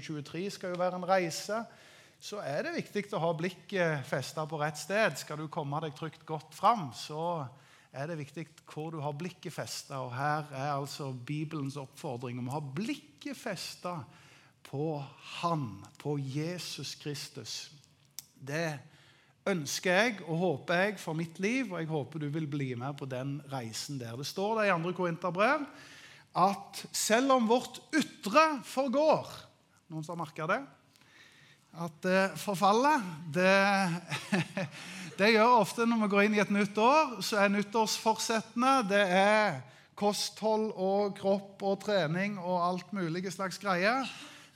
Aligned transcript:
2023 0.00 0.46
skal 0.56 0.74
jo 0.74 0.80
være 0.80 0.98
en 1.00 1.08
reise, 1.08 1.60
så 2.24 2.40
er 2.40 2.64
det 2.64 2.78
viktig 2.78 3.04
å 3.12 3.20
ha 3.20 3.32
blikket 3.36 4.06
festa 4.08 4.46
på 4.48 4.58
rett 4.60 4.78
sted. 4.80 5.18
Skal 5.20 5.42
du 5.42 5.50
komme 5.52 5.80
deg 5.84 5.96
trygt 5.98 6.24
godt 6.26 6.54
fram, 6.56 6.88
så 6.96 7.44
er 7.94 8.10
det 8.10 8.18
viktig 8.22 8.46
hvor 8.70 8.94
du 8.94 9.00
har 9.04 9.16
blikket 9.18 9.54
festa. 9.54 10.00
Og 10.06 10.14
her 10.16 10.48
er 10.52 10.72
altså 10.72 11.10
Bibelens 11.12 11.76
oppfordring 11.80 12.40
om 12.40 12.48
å 12.48 12.56
ha 12.56 12.64
blikket 12.64 13.36
festa 13.38 13.98
på 14.64 14.96
Han, 15.42 15.84
på 16.00 16.16
Jesus 16.18 16.94
Kristus. 16.98 17.68
Det 18.34 18.72
ønsker 19.48 19.98
jeg 19.98 20.20
og 20.24 20.40
håper 20.40 20.80
jeg 20.80 21.00
for 21.02 21.16
mitt 21.16 21.38
liv, 21.42 21.72
og 21.72 21.82
jeg 21.82 21.90
håper 21.90 22.24
du 22.24 22.30
vil 22.32 22.48
bli 22.50 22.72
med 22.80 22.96
på 22.98 23.08
den 23.08 23.36
reisen 23.52 24.00
der. 24.00 24.16
Det 24.16 24.26
står 24.26 24.62
det 24.62 24.70
i 24.70 24.76
2. 24.80 24.94
Korinterbrev 24.96 25.66
at 26.34 26.86
selv 26.90 27.36
om 27.36 27.46
vårt 27.46 27.78
ytre 27.94 28.46
forgår 28.66 29.28
Noen 29.94 30.02
som 30.02 30.16
har 30.16 30.24
merka 30.24 30.46
det? 30.50 30.56
At 31.78 32.02
forfallet, 32.02 32.40
forfaller 32.42 33.02
det, 33.30 34.40
det 35.20 35.28
gjør 35.36 35.60
ofte 35.60 35.86
når 35.86 36.00
vi 36.00 36.08
går 36.10 36.24
inn 36.26 36.34
i 36.34 36.40
et 36.42 36.50
nytt 36.50 36.80
år, 36.82 37.12
så 37.22 37.38
er 37.38 37.52
nyttårsforsettene 37.54 38.72
det 38.90 39.04
er 39.14 39.60
kosthold 39.94 40.72
og 40.74 41.14
kropp 41.14 41.62
og 41.62 41.78
trening 41.86 42.40
og 42.42 42.58
alt 42.58 42.90
mulig 42.96 43.22
slags 43.30 43.62
greier. 43.62 44.10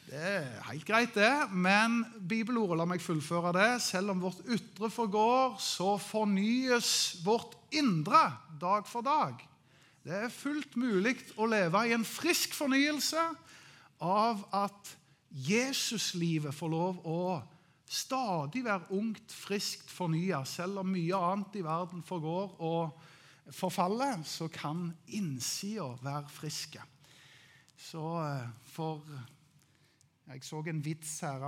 Det 0.08 0.18
er 0.18 0.50
helt 0.72 0.88
greit, 0.90 1.14
det, 1.14 1.30
men 1.54 2.00
bibelordet, 2.18 2.80
lar 2.82 2.90
meg 2.90 3.04
fullføre 3.04 3.54
det. 3.54 3.70
Selv 3.86 4.16
om 4.16 4.26
vårt 4.26 4.42
ytre 4.50 4.90
forgår, 4.90 5.54
så 5.62 5.94
fornyes 6.02 7.20
vårt 7.22 7.54
indre 7.70 8.26
dag 8.58 8.90
for 8.90 9.06
dag. 9.06 9.38
Det 10.02 10.24
er 10.24 10.34
fullt 10.34 10.74
mulig 10.74 11.14
å 11.38 11.46
leve 11.46 11.86
i 11.86 11.94
en 11.94 12.10
frisk 12.18 12.58
fornyelse 12.58 13.30
av 14.02 14.42
at 14.66 14.97
Jesuslivet 15.28 16.54
får 16.56 16.72
lov 16.72 17.00
å 17.06 17.20
stadig 17.88 18.62
være 18.64 18.92
ungt, 18.96 19.32
friskt, 19.32 19.88
fornya. 19.92 20.42
Selv 20.48 20.82
om 20.82 20.92
mye 20.92 21.16
annet 21.30 21.58
i 21.60 21.64
verden 21.64 22.04
forgår 22.04 22.54
og 22.64 23.54
forfaller, 23.54 24.22
så 24.28 24.48
kan 24.52 24.90
innsida 25.16 25.94
være 26.04 26.28
friske. 26.32 26.84
Så 27.78 28.04
eh, 28.20 28.48
for 28.74 29.04
jeg 30.28 30.42
så 30.44 30.58
en 30.60 30.80
vits 30.84 31.14
her. 31.24 31.44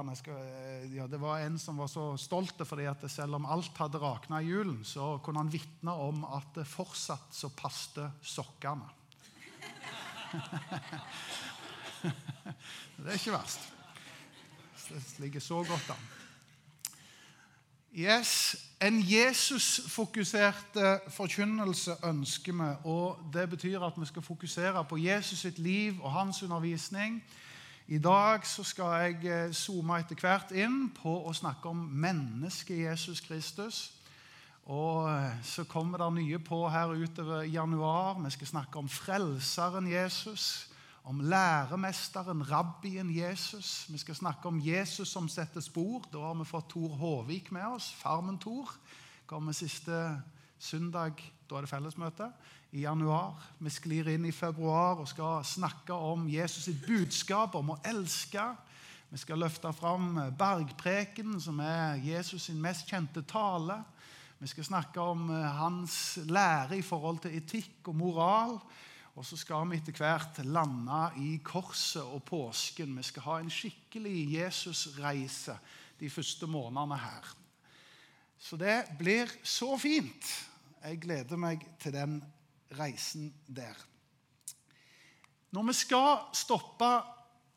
Ja, 0.95 1.05
det 1.11 1.19
var 1.20 1.42
en 1.45 1.58
som 1.61 1.77
var 1.77 1.91
så 1.92 2.14
stolt 2.17 2.62
fordi 2.64 2.86
at 2.89 3.05
selv 3.12 3.36
om 3.36 3.45
alt 3.45 3.77
hadde 3.77 4.01
rakna 4.01 4.41
i 4.41 4.48
julen, 4.48 4.81
så 4.89 5.19
kunne 5.20 5.42
han 5.42 5.53
vitne 5.53 5.92
om 5.92 6.25
at 6.25 6.48
det 6.56 6.64
fortsatt 6.64 7.36
så 7.36 7.53
passte 7.53 8.08
sokkene. 8.25 8.89
det 12.03 13.06
er 13.06 13.12
ikke 13.19 13.33
verst. 13.33 13.61
Det 14.89 15.19
ligger 15.19 15.41
så 15.41 15.55
godt 15.55 15.91
an. 15.91 16.09
Yes, 17.95 18.57
En 18.81 19.03
Jesus-fokusert 19.03 20.77
forkynnelse 21.09 21.97
ønsker 22.05 22.53
vi. 22.53 22.77
og 22.84 23.31
Det 23.33 23.51
betyr 23.51 23.81
at 23.81 23.92
vi 23.97 24.07
skal 24.07 24.23
fokusere 24.23 24.84
på 24.84 24.97
Jesus 24.97 25.39
sitt 25.39 25.59
liv 25.59 26.03
og 26.03 26.12
hans 26.12 26.42
undervisning 26.42 27.23
i 27.91 27.98
dag 27.98 28.45
skal 28.47 28.92
jeg 29.03 29.25
eh, 29.27 29.53
zoome 29.53 29.97
etter 29.98 30.14
hvert 30.23 30.53
inn 30.55 30.92
på 30.95 31.11
å 31.27 31.33
snakke 31.35 31.73
om 31.73 31.81
mennesket 31.91 32.85
Jesus 32.85 33.19
Kristus. 33.25 33.81
Og 34.70 35.09
eh, 35.11 35.41
så 35.42 35.64
kommer 35.67 35.98
det 35.98 36.07
nye 36.20 36.39
på 36.39 36.61
her 36.70 36.92
utover 36.95 37.42
januar. 37.51 38.20
Vi 38.23 38.31
skal 38.31 38.47
snakke 38.47 38.79
om 38.79 38.87
frelseren 38.87 39.91
Jesus, 39.91 40.70
om 41.05 41.20
læremesteren, 41.20 42.43
rabbien 42.51 43.11
Jesus. 43.17 43.87
Vi 43.89 43.98
skal 43.98 44.15
snakke 44.15 44.48
om 44.48 44.61
Jesus 44.61 45.09
som 45.09 45.29
setter 45.29 45.61
spor. 45.61 46.05
Da 46.12 46.19
har 46.19 46.34
vi 46.34 46.45
fått 46.45 46.69
Tor 46.70 46.97
Håvik 47.01 47.53
med 47.53 47.67
oss. 47.67 47.92
Farmen-Tor 48.03 48.75
kommer 49.27 49.53
siste 49.57 50.23
søndag. 50.59 51.23
Da 51.48 51.57
er 51.57 51.65
det 51.65 51.70
fellesmøte 51.73 52.29
i 52.73 52.85
januar. 52.85 53.39
Vi 53.58 53.70
sklir 53.73 54.13
inn 54.13 54.29
i 54.29 54.35
februar 54.35 55.01
og 55.01 55.08
skal 55.11 55.45
snakke 55.45 55.95
om 55.95 56.29
Jesus 56.30 56.69
sitt 56.69 56.85
budskap 56.86 57.57
om 57.58 57.73
å 57.74 57.80
elske. 57.86 58.45
Vi 59.11 59.19
skal 59.19 59.41
løfte 59.42 59.73
fram 59.74 60.13
bergpreken, 60.39 61.41
som 61.42 61.58
er 61.64 61.98
Jesus 62.05 62.47
sin 62.47 62.61
mest 62.63 62.86
kjente 62.86 63.24
tale. 63.27 63.80
Vi 64.39 64.47
skal 64.53 64.69
snakke 64.69 65.03
om 65.03 65.27
hans 65.33 66.20
lære 66.29 66.79
i 66.79 66.85
forhold 66.86 67.19
til 67.24 67.35
etikk 67.41 67.91
og 67.91 67.98
moral. 67.98 68.55
Og 69.19 69.27
så 69.27 69.37
skal 69.37 69.67
vi 69.71 69.81
etter 69.81 69.97
hvert 69.98 70.39
lande 70.47 71.01
i 71.21 71.35
korset 71.45 72.03
og 72.03 72.23
påsken. 72.29 72.95
Vi 72.97 73.03
skal 73.03 73.27
ha 73.27 73.39
en 73.41 73.51
skikkelig 73.53 74.17
Jesus-reise 74.37 75.59
de 76.01 76.11
første 76.11 76.47
månedene 76.47 76.98
her. 76.98 77.33
Så 78.41 78.57
det 78.57 78.85
blir 78.98 79.29
så 79.43 79.75
fint. 79.79 80.31
Jeg 80.81 81.01
gleder 81.03 81.37
meg 81.37 81.67
til 81.83 81.93
den 81.93 82.21
reisen 82.79 83.33
der. 83.47 83.77
Når 85.51 85.67
vi 85.67 85.75
skal 85.75 86.31
stoppe 86.39 86.89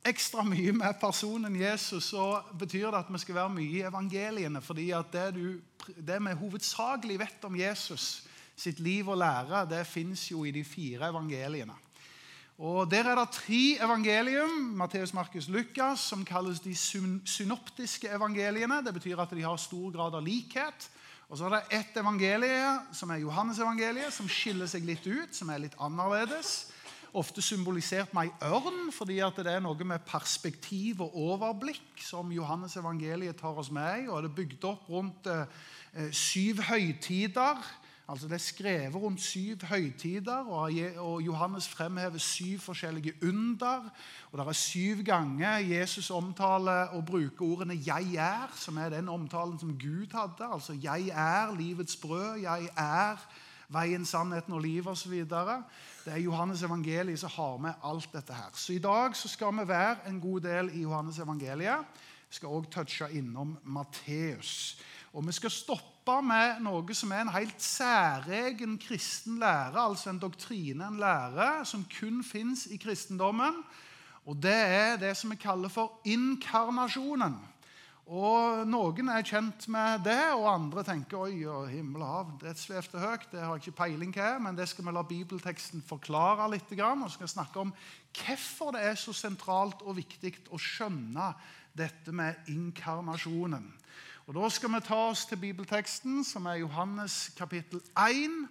ekstra 0.04 0.44
mye 0.44 0.74
med 0.76 0.98
personen 1.00 1.56
Jesus, 1.56 2.10
så 2.12 2.42
betyr 2.60 2.90
det 2.90 3.04
at 3.06 3.14
vi 3.14 3.22
skal 3.22 3.38
være 3.38 3.54
mye 3.54 3.78
i 3.78 3.86
evangeliene. 3.88 4.62
fordi 4.62 4.92
det, 5.12 5.28
du, 5.36 5.62
det 5.98 6.20
vi 6.20 6.34
hovedsakelig 6.34 7.20
vet 7.20 7.46
om 7.46 7.56
Jesus 7.56 8.26
sitt 8.56 8.80
liv 8.80 9.08
og 9.10 9.18
lære, 9.18 9.66
det 9.70 9.88
fins 9.88 10.32
jo 10.32 10.44
i 10.44 10.52
de 10.52 10.64
fire 10.64 11.10
evangeliene. 11.10 11.74
Og 12.58 12.92
Der 12.92 13.04
er 13.04 13.16
det 13.16 13.30
tre 13.34 13.78
evangelium, 13.82 14.50
Matteus, 14.78 15.14
Markus, 15.14 15.48
Lukas, 15.48 16.00
som 16.00 16.26
kalles 16.26 16.60
de 16.60 16.76
synoptiske 17.26 18.08
evangeliene. 18.08 18.86
Det 18.86 18.94
betyr 18.94 19.20
at 19.20 19.32
de 19.32 19.42
har 19.42 19.58
stor 19.58 19.92
grad 19.92 20.14
av 20.16 20.22
likhet. 20.24 20.90
Og 21.30 21.38
så 21.38 21.46
er 21.46 21.50
det 21.50 21.80
ett 21.80 21.98
evangelie, 21.98 22.80
som 22.94 23.10
er 23.10 23.24
Johannes-evangeliet, 23.24 24.14
som 24.14 24.30
skiller 24.30 24.70
seg 24.70 24.86
litt 24.86 25.08
ut, 25.08 25.34
som 25.34 25.50
er 25.50 25.64
litt 25.64 25.76
annerledes. 25.82 26.70
Ofte 27.14 27.42
symbolisert 27.42 28.14
med 28.14 28.30
ei 28.30 28.50
ørn, 28.54 28.92
fordi 28.94 29.18
det 29.18 29.48
er 29.50 29.62
noe 29.62 29.86
med 29.86 30.06
perspektiv 30.06 31.02
og 31.02 31.16
overblikk 31.16 32.02
som 32.06 32.32
Johannes-evangeliet 32.32 33.38
tar 33.42 33.58
oss 33.58 33.72
med 33.72 34.06
i. 34.06 34.08
og 34.08 34.22
Det 34.22 34.30
er 34.30 34.36
bygd 34.36 34.64
opp 34.70 34.90
rundt 34.90 35.28
eh, 35.28 36.12
syv 36.12 36.62
høytider 36.70 37.66
Altså 38.08 38.28
Det 38.28 38.34
er 38.34 38.38
skrevet 38.38 38.96
rundt 38.96 39.22
syv 39.22 39.58
høytider, 39.64 40.36
og 41.00 41.22
Johannes 41.22 41.68
fremhever 41.68 42.18
syv 42.18 42.60
forskjellige 42.60 43.14
under. 43.24 43.90
Og 44.32 44.40
Det 44.40 44.48
er 44.48 44.52
syv 44.52 45.04
ganger 45.04 45.58
Jesus 45.58 46.10
omtaler 46.10 46.72
og 46.72 47.06
bruker 47.06 47.46
ordene 47.46 47.74
'jeg 47.86 48.16
er', 48.16 48.56
som 48.56 48.78
er 48.78 48.90
den 48.90 49.10
omtalen 49.10 49.60
som 49.60 49.80
Gud 49.80 50.08
hadde. 50.12 50.54
Altså 50.54 50.74
'jeg 50.74 51.08
er 51.08 51.58
livets 51.58 51.96
brød', 51.96 52.42
'jeg 52.42 52.70
er 52.78 53.16
veien, 53.70 54.06
sannheten 54.06 54.54
og 54.54 54.60
livet' 54.60 54.88
osv. 54.88 55.14
Det 56.06 56.14
er 56.14 56.18
Johannes 56.18 56.64
evangeliet 56.64 57.20
som 57.20 57.30
har 57.34 57.58
med 57.58 57.74
alt 57.84 58.10
dette 58.14 58.34
her. 58.34 58.50
Så 58.54 58.74
i 58.74 58.80
dag 58.80 59.16
så 59.16 59.28
skal 59.28 59.52
vi 59.52 59.68
være 59.68 60.10
en 60.10 60.22
god 60.22 60.40
del 60.40 60.70
i 60.74 60.82
Johannes 60.82 61.20
evangeliet. 61.20 61.86
Vi 62.30 62.36
skal 62.36 62.50
òg 62.50 62.70
touche 62.72 63.12
innom 63.12 63.58
Matteus. 63.64 64.82
Og 65.14 65.28
vi 65.28 65.32
skal 65.32 65.52
stoppe 65.52 65.93
med 66.24 66.60
noe 66.66 66.96
som 66.96 67.12
er 67.12 67.24
en 67.24 67.32
helt 67.32 67.62
særegen 67.62 68.78
kristen 68.82 69.40
lære, 69.40 69.80
altså 69.80 70.10
en 70.10 70.20
doktrine, 70.20 70.88
en 70.88 71.00
lære, 71.00 71.66
som 71.66 71.86
kun 72.00 72.24
fins 72.24 72.66
i 72.68 72.78
kristendommen. 72.78 73.64
Og 74.26 74.36
det 74.36 74.56
er 74.56 74.98
det 74.98 75.16
som 75.18 75.32
vi 75.32 75.36
kaller 75.36 75.70
for 75.70 76.00
inkarnasjonen. 76.06 77.36
Og 78.04 78.68
Noen 78.68 79.08
er 79.14 79.24
kjent 79.24 79.70
med 79.72 80.04
det, 80.04 80.34
og 80.36 80.50
andre 80.52 80.84
tenker 80.84 81.22
oi, 81.24 81.46
himmel 81.72 82.04
og 82.04 82.10
hav, 82.10 82.34
det 82.42 82.58
svevde 82.60 83.00
høyt. 83.00 83.30
Det 83.32 83.40
har 83.40 83.56
jeg 83.56 83.64
ikke 83.64 83.78
peiling 83.78 84.12
hva 84.12 84.34
men 84.44 84.58
det 84.58 84.68
skal 84.68 84.90
vi 84.90 84.92
la 84.92 85.06
bibelteksten 85.08 85.86
forklare 85.88 86.50
litt. 86.52 86.68
Og 86.76 87.12
skal 87.16 87.32
snakke 87.32 87.64
om 87.64 87.72
hvorfor 88.12 88.76
det 88.76 88.84
er 88.90 89.00
så 89.00 89.16
sentralt 89.16 89.86
og 89.88 89.96
viktig 90.02 90.36
å 90.52 90.60
skjønne 90.60 91.32
dette 91.74 92.12
med 92.12 92.52
inkarnasjonen. 92.52 93.72
Og 94.28 94.36
Da 94.36 94.50
skal 94.50 94.72
vi 94.72 94.80
ta 94.80 94.96
oss 94.96 95.26
til 95.26 95.36
bibelteksten, 95.38 96.24
som 96.24 96.46
er 96.46 96.62
Johannes 96.62 97.34
kapittel 97.36 97.82
1. 98.00 98.48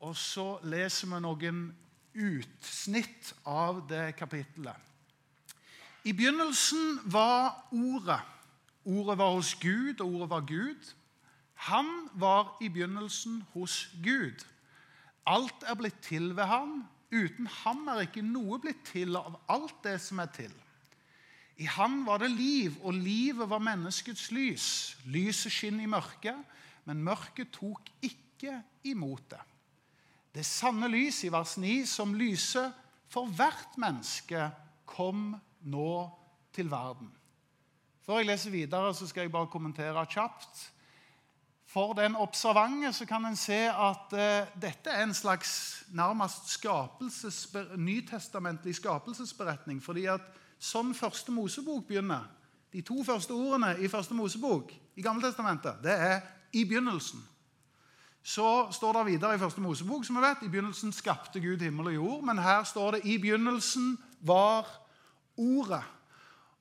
Og 0.00 0.16
så 0.16 0.58
leser 0.68 1.08
vi 1.08 1.20
noen 1.24 1.62
utsnitt 2.12 3.30
av 3.48 3.80
det 3.88 4.16
kapittelet. 4.18 4.76
I 6.04 6.12
begynnelsen 6.12 7.00
var 7.08 7.64
Ordet. 7.72 8.20
Ordet 8.84 9.16
var 9.18 9.30
hos 9.32 9.54
Gud, 9.54 10.00
og 10.00 10.12
ordet 10.12 10.30
var 10.30 10.44
Gud. 10.44 10.92
Han 11.54 11.88
var 12.14 12.58
i 12.60 12.68
begynnelsen 12.68 13.46
hos 13.54 13.88
Gud. 14.04 14.44
Alt 15.26 15.64
er 15.64 15.74
blitt 15.74 16.02
til 16.04 16.36
ved 16.36 16.44
ham. 16.44 16.84
Uten 17.08 17.46
ham 17.46 17.88
er 17.88 18.04
ikke 18.04 18.26
noe 18.28 18.60
blitt 18.60 18.84
til 18.92 19.16
av 19.16 19.40
alt 19.48 19.80
det 19.88 19.96
som 20.04 20.20
er 20.20 20.28
til. 20.36 20.52
I 21.56 21.68
han 21.70 22.00
var 22.06 22.18
det 22.18 22.32
liv, 22.34 22.74
og 22.82 22.94
livet 22.94 23.50
var 23.50 23.62
menneskets 23.62 24.30
lys. 24.34 24.96
Lyset 25.06 25.52
skinner 25.52 25.86
i 25.86 25.90
mørket, 25.90 26.38
men 26.84 27.04
mørket 27.04 27.52
tok 27.54 27.90
ikke 28.02 28.58
imot 28.90 29.28
det. 29.30 29.42
Det 30.34 30.42
sanne 30.46 30.88
lys 30.90 31.22
i 31.24 31.30
vers 31.30 31.54
9, 31.62 31.84
som 31.86 32.14
lyser 32.18 32.72
for 33.12 33.30
hvert 33.30 33.78
menneske, 33.78 34.48
kom 34.84 35.36
nå 35.62 35.90
til 36.54 36.70
verden. 36.70 37.12
Før 38.04 38.20
jeg 38.20 38.28
leser 38.28 38.52
videre, 38.52 38.94
så 38.94 39.06
skal 39.08 39.24
jeg 39.24 39.32
bare 39.32 39.48
kommentere 39.52 40.02
kjapt. 40.10 40.64
For 41.70 41.94
den 41.96 42.16
observante 42.20 42.92
så 42.92 43.06
kan 43.08 43.24
en 43.26 43.38
se 43.38 43.56
at 43.70 44.12
uh, 44.12 44.50
dette 44.60 44.90
er 44.90 45.06
en 45.06 45.14
slags 45.14 45.84
nærmest 45.94 46.52
skapelses, 46.58 47.46
nytestamentlig 47.76 48.74
skapelsesberetning. 48.76 49.82
fordi 49.82 50.04
at 50.04 50.20
sånn 50.58 50.94
første 50.94 51.32
Mosebok 51.32 51.86
begynner 51.88 52.30
De 52.72 52.82
to 52.82 53.04
første 53.06 53.30
ordene 53.30 53.76
i 53.78 53.88
første 53.88 54.14
Mosebok 54.14 54.72
i 54.96 55.02
Gammeltestamentet, 55.02 55.82
det 55.82 55.92
er 55.92 56.20
'i 56.52 56.64
begynnelsen'. 56.64 57.22
Så 58.22 58.72
står 58.72 58.92
det 58.92 59.06
videre 59.06 59.34
i 59.34 59.38
første 59.38 59.60
Mosebok 59.60 60.04
som 60.04 60.16
vi 60.16 60.22
vet, 60.22 60.42
i 60.42 60.48
begynnelsen 60.48 60.92
skapte 60.92 61.40
Gud 61.40 61.60
himmel 61.60 61.86
og 61.86 61.94
jord. 61.94 62.24
Men 62.24 62.38
her 62.38 62.64
står 62.64 62.90
det 62.90 63.00
'i 63.04 63.18
begynnelsen 63.18 63.98
var 64.20 64.66
Ordet'. 65.38 65.84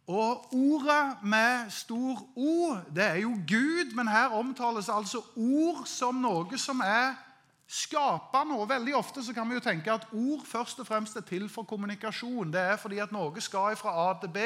Og 0.07 0.53
ordet 0.53 1.23
med 1.23 1.69
stor 1.69 2.29
O, 2.35 2.75
det 2.95 3.03
er 3.03 3.15
jo 3.15 3.29
Gud, 3.47 3.95
men 3.95 4.07
her 4.07 4.27
omtales 4.27 4.89
altså 4.89 5.21
ord 5.35 5.85
som 5.85 6.15
noe 6.15 6.57
som 6.57 6.81
er 6.83 7.13
skapende. 7.73 8.53
noe. 8.53 8.67
veldig 8.69 8.95
ofte 8.95 9.23
så 9.23 9.33
kan 9.33 9.49
vi 9.49 9.57
jo 9.57 9.63
tenke 9.63 9.91
at 9.91 10.05
ord 10.13 10.45
først 10.45 10.79
og 10.79 10.87
fremst 10.87 11.17
er 11.17 11.25
til 11.25 11.47
for 11.49 11.63
kommunikasjon. 11.63 12.51
Det 12.53 12.61
er 12.61 12.77
fordi 12.77 12.99
at 13.01 13.11
noe 13.11 13.41
skal 13.41 13.75
fra 13.79 13.93
A 14.09 14.13
til 14.21 14.29
B, 14.29 14.37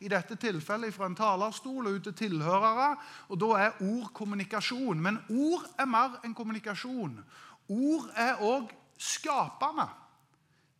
i 0.00 0.08
dette 0.08 0.36
tilfellet 0.36 0.94
fra 0.94 1.06
en 1.10 1.16
talerstol 1.16 1.86
og 1.86 1.98
ut 1.98 2.08
til 2.08 2.14
tilhørere. 2.14 2.96
Og 3.28 3.40
da 3.40 3.50
er 3.66 3.82
ord 3.84 4.10
kommunikasjon. 4.14 5.00
Men 5.00 5.20
ord 5.28 5.66
er 5.78 5.88
mer 5.90 6.20
enn 6.24 6.34
kommunikasjon. 6.34 7.18
Ord 7.68 8.10
er 8.16 8.40
òg 8.40 8.72
skapende. 8.98 9.88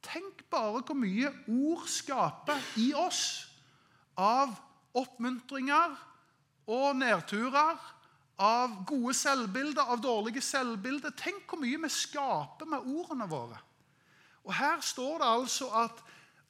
Tenk 0.02 0.44
bare 0.50 0.80
hvor 0.80 0.96
mye 0.96 1.28
ord 1.48 1.84
skaper 1.86 2.56
i 2.80 2.92
oss 2.96 3.46
av 4.16 4.56
oppmuntringer 4.96 5.98
og 6.70 6.96
nedturer, 6.96 7.76
av 8.40 8.78
gode 8.88 9.14
selvbilder, 9.14 9.82
av 9.92 10.00
dårlige 10.00 10.40
selvbilder. 10.44 11.12
Tenk 11.18 11.44
hvor 11.48 11.60
mye 11.60 11.82
vi 11.82 11.90
skaper 11.92 12.68
med 12.68 12.88
ordene 12.88 13.28
våre. 13.28 13.58
Og 14.48 14.54
Her 14.56 14.80
står 14.80 15.20
det 15.20 15.28
altså 15.28 15.68
at 15.82 16.00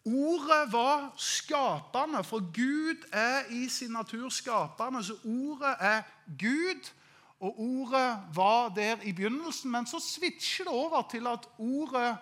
ordet 0.07 0.63
var 0.73 1.11
skapende, 1.19 2.23
for 2.25 2.47
Gud 2.55 3.03
er 3.13 3.51
i 3.51 3.69
sin 3.69 3.93
natur 3.93 4.29
skapende. 4.31 5.03
Så 5.05 5.19
ordet 5.25 5.75
er 5.81 6.03
Gud, 6.39 6.93
og 7.41 7.61
ordet 7.61 8.19
var 8.35 8.69
der 8.77 9.03
i 9.03 9.13
begynnelsen. 9.13 9.71
Men 9.71 9.87
så 9.87 9.99
switcher 10.01 10.65
det 10.65 10.73
over 10.73 11.03
til 11.11 11.27
at 11.27 11.49
ordet 11.59 12.17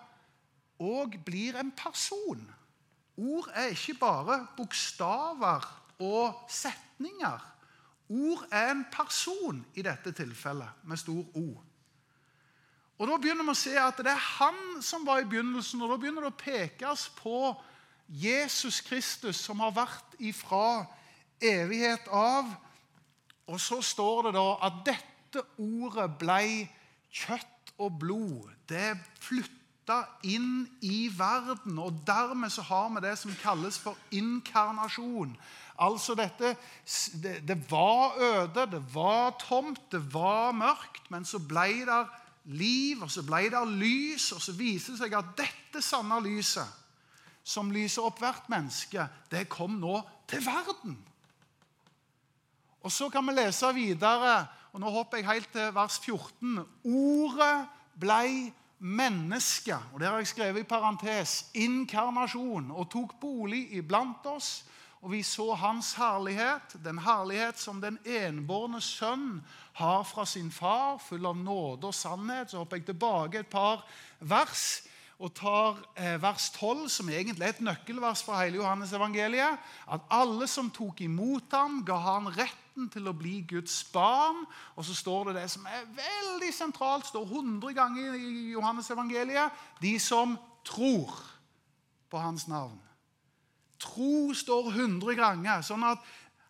òg 0.81 1.19
blir 1.27 1.59
en 1.59 1.73
person. 1.77 2.43
Ord 3.19 3.51
er 3.55 3.75
ikke 3.75 3.99
bare 3.99 4.47
bokstaver 4.57 5.67
og 5.99 6.35
setninger. 6.49 7.58
Ord 8.09 8.47
er 8.51 8.71
en 8.73 8.85
person 8.93 9.65
i 9.77 9.83
dette 9.85 10.13
tilfellet, 10.17 10.69
med 10.85 10.97
stor 10.97 11.25
O. 11.37 11.49
Og 12.99 13.07
Da 13.09 13.17
begynner 13.17 13.47
vi 13.47 13.55
å 13.55 13.59
se 13.59 13.75
at 13.79 14.01
det 14.03 14.11
er 14.11 14.29
han 14.39 14.83
som 14.83 15.05
var 15.07 15.23
i 15.23 15.29
begynnelsen, 15.29 15.83
og 15.83 15.93
da 15.93 15.99
begynner 16.01 16.25
det 16.27 16.33
å 16.33 16.41
pekes 16.41 17.09
på 17.21 17.53
Jesus 18.09 18.81
Kristus, 18.81 19.37
som 19.37 19.61
har 19.61 19.77
vært 19.77 20.17
ifra 20.19 20.87
evighet 21.41 22.09
av. 22.11 22.49
Og 23.49 23.61
så 23.61 23.79
står 23.85 24.29
det 24.29 24.35
da 24.39 24.49
at 24.67 24.83
dette 24.89 25.45
ordet 25.63 26.09
blei 26.19 26.67
kjøtt 27.13 27.73
og 27.79 28.01
blod. 28.01 28.51
Det 28.69 28.97
flytta 29.23 30.01
inn 30.27 30.67
i 30.83 31.07
verden. 31.15 31.79
Og 31.79 32.03
dermed 32.07 32.51
så 32.53 32.65
har 32.67 32.91
vi 32.97 33.05
det 33.07 33.15
som 33.21 33.37
kalles 33.41 33.79
for 33.79 33.97
inkarnasjon. 34.11 35.37
Altså 35.79 36.15
dette 36.19 36.57
Det, 37.23 37.49
det 37.49 37.71
var 37.71 38.17
øde, 38.19 38.67
det 38.71 38.83
var 38.95 39.37
tomt, 39.39 39.93
det 39.93 40.03
var 40.15 40.53
mørkt, 40.53 41.11
men 41.11 41.25
så 41.25 41.39
ble 41.39 41.85
det 41.87 42.01
liv, 42.49 43.03
og 43.03 43.11
så 43.11 43.23
ble 43.23 43.51
det 43.53 43.63
lys, 43.69 44.33
og 44.33 44.43
så 44.43 44.53
viser 44.57 44.95
det 44.95 45.03
seg 45.03 45.17
at 45.19 45.35
dette 45.37 45.83
sanne 45.85 46.21
lyset, 46.25 46.67
som 47.45 47.71
lyser 47.73 48.05
opp 48.05 48.21
hvert 48.21 48.49
menneske, 48.53 49.07
det 49.31 49.49
kom 49.49 49.79
nå 49.81 50.01
til 50.29 50.45
verden. 50.45 50.97
Og 52.83 52.93
Så 52.93 53.09
kan 53.09 53.27
vi 53.27 53.35
lese 53.35 53.73
videre, 53.75 54.47
og 54.73 54.81
nå 54.81 54.91
hopper 54.91 55.19
jeg 55.19 55.27
helt 55.29 55.53
til 55.53 55.75
vers 55.75 55.99
14. 55.99 56.61
Ordet 56.85 57.67
blei 58.01 58.53
menneske, 58.79 59.75
og 59.93 60.01
det 60.01 60.09
har 60.09 60.21
jeg 60.23 60.31
skrevet 60.31 60.63
i 60.63 60.69
parentes, 60.69 61.51
inkarnasjon, 61.55 62.71
og 62.71 62.91
tok 62.91 63.17
bolig 63.21 63.67
iblant 63.77 64.27
oss. 64.31 64.65
Og 65.01 65.13
vi 65.13 65.23
så 65.23 65.53
hans 65.55 65.93
herlighet, 65.95 66.75
den 66.85 66.99
herlighet 66.99 67.61
som 67.61 67.81
den 67.81 67.99
enbårne 68.03 68.81
sønn 68.83 69.39
har 69.79 70.03
fra 70.03 70.25
sin 70.27 70.51
far, 70.51 70.99
full 70.99 71.27
av 71.27 71.37
nåde 71.39 71.87
og 71.87 71.95
sannhet. 71.95 72.51
Så 72.51 72.59
hopper 72.59 72.81
jeg 72.81 72.89
tilbake 72.91 73.45
et 73.45 73.53
par 73.53 73.85
vers 74.19 74.83
og 75.19 75.33
tar 75.35 75.79
eh, 75.99 76.15
vers 76.23 76.45
12, 76.55 76.89
som 76.95 77.09
egentlig 77.11 77.43
er 77.43 77.55
et 77.57 77.63
nøkkelvers 77.67 78.23
fra 78.23 78.45
hele 78.45 78.61
Johannes 78.61 78.93
evangeliet. 78.95 79.59
At 79.91 80.07
alle 80.15 80.47
som 80.51 80.71
tok 80.71 81.03
imot 81.03 81.55
ham, 81.55 81.81
ga 81.87 81.99
han 82.05 82.31
retten 82.31 82.87
til 82.91 83.11
å 83.11 83.17
bli 83.19 83.41
Guds 83.51 83.81
barn. 83.91 84.45
Og 84.79 84.87
så 84.87 84.95
står 84.95 85.31
det 85.31 85.41
det 85.41 85.49
som 85.51 85.67
er 85.67 85.89
veldig 85.99 86.53
sentralt, 86.55 87.11
står 87.11 87.27
100 87.27 87.75
ganger 87.75 88.15
i 88.15 88.53
Johannes 88.53 88.91
evangeliet. 88.95 89.55
De 89.83 89.97
som 90.03 90.39
tror 90.67 91.19
på 92.11 92.23
hans 92.23 92.47
navn. 92.51 92.79
Tro 93.79 94.35
står 94.35 94.73
100 94.75 95.15
ganger. 95.19 95.63
Sånn 95.63 95.85
at 95.87 96.03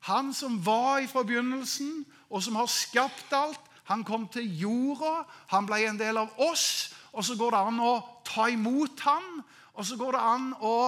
han 0.09 0.33
som 0.37 0.61
var 0.65 1.05
fra 1.11 1.25
begynnelsen, 1.27 2.05
og 2.29 2.43
som 2.45 2.57
har 2.61 2.71
skapt 2.71 3.33
alt, 3.37 3.65
han 3.89 4.05
kom 4.05 4.27
til 4.29 4.47
jorda, 4.61 5.25
han 5.49 5.67
ble 5.69 5.81
en 5.89 5.99
del 6.01 6.21
av 6.21 6.33
oss. 6.45 6.95
Og 7.17 7.25
så 7.25 7.39
går 7.41 7.55
det 7.55 7.61
an 7.71 7.81
å 7.81 7.93
ta 8.27 8.49
imot 8.53 9.01
ham, 9.07 9.39
og 9.73 9.87
så 9.87 9.97
går 9.97 10.17
det 10.17 10.25
an 10.29 10.51
å 10.61 10.79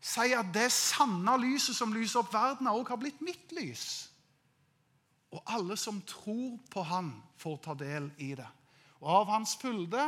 si 0.00 0.32
at 0.34 0.48
det 0.54 0.70
sanne 0.74 1.36
lyset 1.38 1.76
som 1.76 1.92
lyser 1.94 2.22
opp 2.22 2.32
verden, 2.34 2.70
også 2.70 2.96
har 2.96 3.02
blitt 3.02 3.20
mitt 3.22 3.52
lys. 3.54 3.84
Og 5.30 5.42
alle 5.54 5.76
som 5.78 6.00
tror 6.08 6.56
på 6.72 6.82
han, 6.88 7.12
får 7.40 7.60
ta 7.64 7.74
del 7.78 8.10
i 8.20 8.34
det. 8.36 8.48
Og 9.00 9.08
av 9.22 9.30
hans 9.32 9.54
fylde 9.60 10.02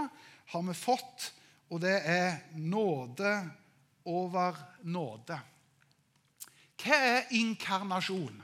har 0.53 0.65
vi 0.67 0.75
fått, 0.77 1.31
og 1.73 1.81
det 1.81 1.95
er 2.05 2.43
nåde 2.59 3.31
over 4.05 4.59
nåde. 4.83 5.39
Hva 6.83 6.99
er 6.99 7.29
inkarnasjon? 7.39 8.41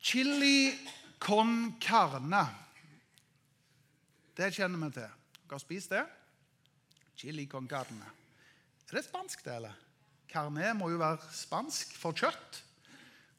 Chili 0.00 0.72
con 1.18 1.74
carne. 1.80 2.44
Det 4.36 4.52
kjenner 4.54 4.86
vi 4.86 4.92
til. 4.94 5.10
Dere 5.10 5.56
har 5.56 5.60
spist 5.60 5.92
det? 5.92 6.04
Chili 7.18 7.46
con 7.50 7.68
carne. 7.68 8.14
Er 8.88 8.96
det 8.96 9.04
spansk, 9.04 9.44
det, 9.44 9.58
eller? 9.58 9.76
Carne 10.28 10.72
må 10.76 10.88
jo 10.92 11.00
være 11.00 11.18
spansk 11.34 11.92
for 11.98 12.16
kjøtt. 12.16 12.62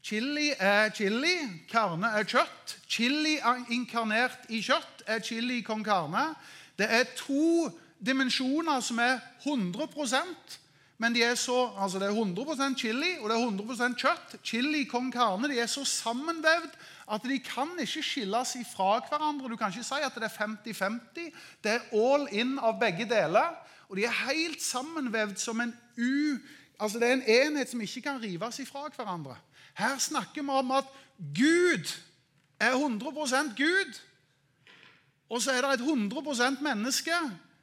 Chili 0.04 0.52
er 0.60 0.90
chili, 0.96 1.36
carne 1.70 2.12
er 2.20 2.28
kjøtt. 2.28 2.78
Chili 2.88 3.38
inkarnert 3.74 4.48
i 4.50 4.62
kjøtt 4.64 5.04
er 5.08 5.24
chili 5.26 5.62
con 5.66 5.84
carne. 5.84 6.34
Det 6.78 6.88
er 6.88 7.10
to 7.18 7.70
dimensjoner 8.00 8.82
som 8.84 9.00
er 9.04 9.20
100% 9.44 10.60
men 11.00 11.16
de 11.16 11.22
er 11.24 11.38
så, 11.40 11.70
altså 11.80 12.00
det 12.00 12.10
er 12.10 12.18
100% 12.18 12.76
chili 12.78 13.14
og 13.22 13.30
det 13.32 13.36
er 13.38 13.46
100% 13.46 13.94
kjøtt. 14.02 14.34
Chili 14.44 14.82
con 14.84 15.08
carne 15.12 15.48
de 15.48 15.60
er 15.64 15.70
så 15.72 15.86
sammenvevd 15.88 16.76
at 17.16 17.24
de 17.24 17.38
kan 17.40 17.72
ikke 17.80 18.04
skilles 18.04 18.52
ifra 18.60 18.98
hverandre. 19.08 19.48
Du 19.48 19.56
kan 19.56 19.72
ikke 19.72 19.88
si 19.88 20.02
at 20.04 20.20
det 20.20 20.28
er 20.28 20.36
50-50. 20.36 21.32
Det 21.64 21.72
er 21.72 21.88
all 21.96 22.28
in 22.36 22.58
av 22.60 22.76
begge 22.84 23.08
deler. 23.08 23.56
Og 23.88 23.96
de 23.96 24.06
er 24.06 24.22
helt 24.28 24.62
sammenvevd 24.62 25.40
som 25.40 25.64
en 25.64 25.74
u... 25.98 26.38
Altså 26.80 27.00
Det 27.00 27.08
er 27.08 27.14
en 27.14 27.28
enhet 27.28 27.72
som 27.72 27.82
ikke 27.82 28.02
kan 28.02 28.22
rives 28.22 28.60
ifra 28.60 28.88
hverandre. 28.96 29.38
Her 29.80 29.98
snakker 30.00 30.44
vi 30.44 30.50
om 30.50 30.72
at 30.72 30.88
Gud 31.18 31.96
er 32.60 32.76
100% 32.76 33.56
Gud. 33.56 34.00
Og 35.30 35.42
så 35.42 35.52
er 35.52 35.62
det 35.64 35.80
et 35.80 35.88
100% 35.88 36.64
menneske 36.64 37.16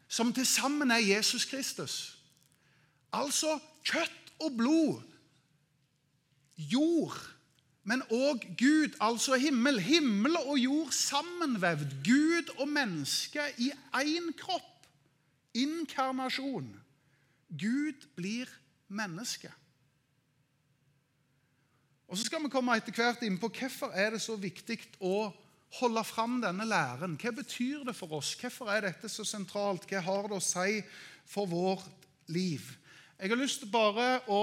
som 0.09 0.33
til 0.33 0.47
sammen 0.47 0.91
er 0.91 1.03
Jesus 1.03 1.45
Kristus. 1.45 2.19
Altså 3.13 3.59
kjøtt 3.87 4.33
og 4.41 4.57
blod. 4.57 5.03
Jord, 6.57 7.17
men 7.87 8.03
òg 8.11 8.43
Gud, 8.59 8.97
altså 9.01 9.37
himmel. 9.39 9.81
Himmel 9.81 10.37
og 10.37 10.59
jord 10.59 10.91
sammenvevd. 10.91 11.93
Gud 12.07 12.55
og 12.59 12.69
menneske 12.69 13.45
i 13.59 13.71
én 13.95 14.33
kropp. 14.39 14.89
Inkarnasjon. 15.55 16.73
Gud 17.49 18.09
blir 18.17 18.51
menneske. 18.89 19.53
Og 22.09 22.19
Så 22.19 22.25
skal 22.25 22.43
vi 22.43 22.51
komme 22.51 22.77
etter 22.79 22.95
hvert 22.95 23.23
inn 23.27 23.39
på 23.39 23.51
hvorfor 23.51 23.95
er 23.95 24.15
det 24.15 24.23
så 24.23 24.37
viktig 24.39 24.79
å 25.03 25.31
holde 25.81 26.05
fram 26.05 26.41
denne 26.43 26.65
læren. 26.65 27.19
Hva 27.21 27.31
betyr 27.31 27.85
det 27.85 27.97
for 27.97 28.19
oss? 28.19 28.35
Hvorfor 28.41 28.71
er 28.71 28.87
dette 28.89 29.09
så 29.09 29.25
sentralt? 29.25 29.89
Hva 29.91 30.01
har 30.01 30.31
det 30.31 30.39
å 30.39 30.45
si 30.45 30.81
for 31.27 31.51
vårt 31.51 32.07
liv? 32.33 32.63
Jeg 33.19 33.33
har 33.33 33.41
lyst 33.41 33.63
til 33.65 33.73
bare 33.73 34.21
å 34.29 34.43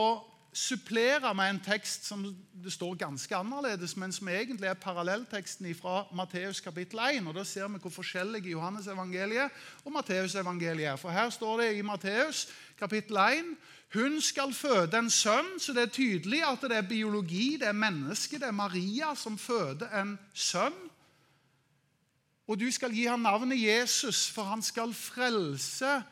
supplere 0.53 1.34
med 1.34 1.50
en 1.50 1.60
tekst 1.65 2.06
som 2.06 2.24
det 2.63 2.72
står 2.74 2.96
ganske 3.01 3.36
annerledes, 3.36 3.96
men 3.98 4.12
som 4.13 4.30
egentlig 4.30 4.70
er 4.70 4.77
parallellteksten 4.77 5.72
fra 5.75 6.03
Matteus 6.13 6.62
kapittel 6.62 7.00
1. 7.00 7.27
og 7.27 7.36
Da 7.36 7.44
ser 7.44 7.68
vi 7.68 7.82
hvor 7.82 7.94
forskjellige 7.94 8.53
Johannes 8.53 8.88
evangeliet 8.88 9.51
og 9.84 9.92
Matteus 9.92 10.36
evangeliet 10.36 10.92
er. 10.92 11.00
For 11.01 11.10
Her 11.10 11.30
står 11.30 11.62
det 11.62 11.72
i 11.77 11.82
Matteus 11.82 12.48
kapittel 12.80 13.18
1 13.18 13.56
hun 13.94 14.22
skal 14.22 14.53
føde 14.58 14.98
en 14.98 15.10
sønn, 15.10 15.60
så 15.62 15.74
det 15.74 15.82
er 15.84 15.92
tydelig 15.94 16.39
at 16.48 16.63
det 16.65 16.77
er 16.80 16.88
biologi, 16.89 17.58
det 17.62 17.68
er 17.70 17.77
menneske, 17.77 18.39
det 18.42 18.48
er 18.48 18.56
Maria 18.58 19.12
som 19.13 19.38
føder 19.38 19.92
en 20.01 20.15
sønn. 20.34 20.74
Og 22.53 22.60
du 22.62 22.67
skal 22.69 22.93
gi 22.93 23.07
ham 23.10 23.24
navnet 23.25 23.57
Jesus, 23.57 24.27
for 24.29 24.45
han 24.45 24.62
skal 24.62 24.91
frelse 24.93 26.03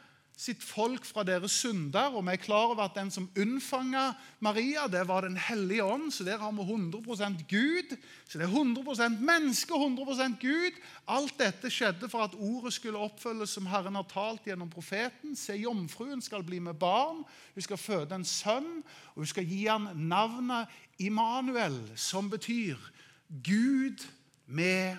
sitt 0.42 0.64
folk 0.66 1.04
fra 1.06 1.22
deres 1.22 1.54
synder. 1.62 2.16
Og 2.16 2.24
vi 2.26 2.34
er 2.34 2.42
klar 2.42 2.72
over 2.72 2.80
at 2.88 2.96
den 2.98 3.12
som 3.14 3.28
unnfanga 3.38 4.08
Maria, 4.42 4.88
det 4.90 5.04
var 5.08 5.22
Den 5.22 5.38
hellige 5.38 5.84
ånd. 5.84 6.12
Så 6.12 6.24
der 6.24 6.40
har 6.42 6.52
vi 6.52 6.66
100% 6.66 7.46
Gud. 7.50 7.98
Så 8.28 8.40
det 8.40 8.48
er 8.48 8.56
100% 8.56 9.20
menneske, 9.20 9.74
100% 9.74 10.40
Gud. 10.42 10.80
Alt 11.08 11.38
dette 11.38 11.70
skjedde 11.70 12.10
for 12.10 12.24
at 12.26 12.34
ordet 12.34 12.74
skulle 12.74 12.98
oppfølges 12.98 13.54
som 13.54 13.70
Herren 13.70 13.96
har 13.96 14.10
talt 14.10 14.42
gjennom 14.46 14.70
profeten. 14.70 15.36
Se, 15.36 15.54
jomfruen 15.54 16.22
skal 16.22 16.44
bli 16.44 16.60
med 16.60 16.74
barn. 16.74 17.22
Hun 17.54 17.62
skal 17.62 17.78
føde 17.78 18.16
en 18.16 18.26
sønn, 18.26 18.82
og 19.14 19.22
hun 19.22 19.30
skal 19.30 19.46
gi 19.46 19.68
ham 19.68 19.92
navnet 19.94 20.74
Immanuel, 20.98 21.78
som 21.96 22.30
betyr 22.34 22.82
Gud 23.30 24.08
med 24.48 24.98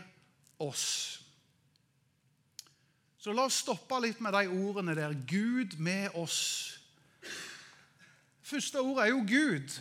oss. 0.62 1.18
Så 3.22 3.30
la 3.32 3.44
oss 3.46 3.60
stoppe 3.62 4.00
litt 4.02 4.18
med 4.20 4.34
de 4.34 4.48
ordene 4.50 4.96
der. 4.98 5.12
Gud 5.30 5.76
med 5.78 6.10
oss. 6.18 6.40
Første 8.42 8.80
ordet 8.80 9.04
er 9.04 9.12
jo 9.12 9.20
Gud. 9.28 9.76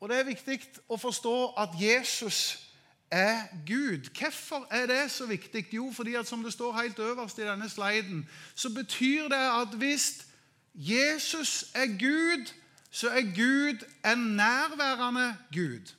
Og 0.00 0.08
det 0.10 0.18
er 0.18 0.26
viktig 0.26 0.58
å 0.90 0.98
forstå 0.98 1.36
at 1.62 1.76
Jesus 1.78 2.58
er 3.06 3.44
Gud. 3.66 4.10
Hvorfor 4.18 4.66
er 4.70 4.90
det 4.90 5.10
så 5.14 5.28
viktig? 5.30 5.68
Jo, 5.70 5.92
fordi 5.94 6.16
at 6.18 6.26
som 6.26 6.42
det 6.42 6.52
står 6.52 6.80
helt 6.80 6.98
øverst 6.98 7.38
i 7.38 7.46
denne 7.46 7.70
sliden, 7.70 8.26
så 8.54 8.74
betyr 8.74 9.30
det 9.30 9.44
at 9.62 9.78
hvis 9.78 10.26
Jesus 10.74 11.70
er 11.74 11.86
Gud, 11.86 12.50
så 12.90 13.14
er 13.14 13.30
Gud 13.30 13.86
en 14.04 14.18
nærværende 14.18 15.36
Gud. 15.54 15.94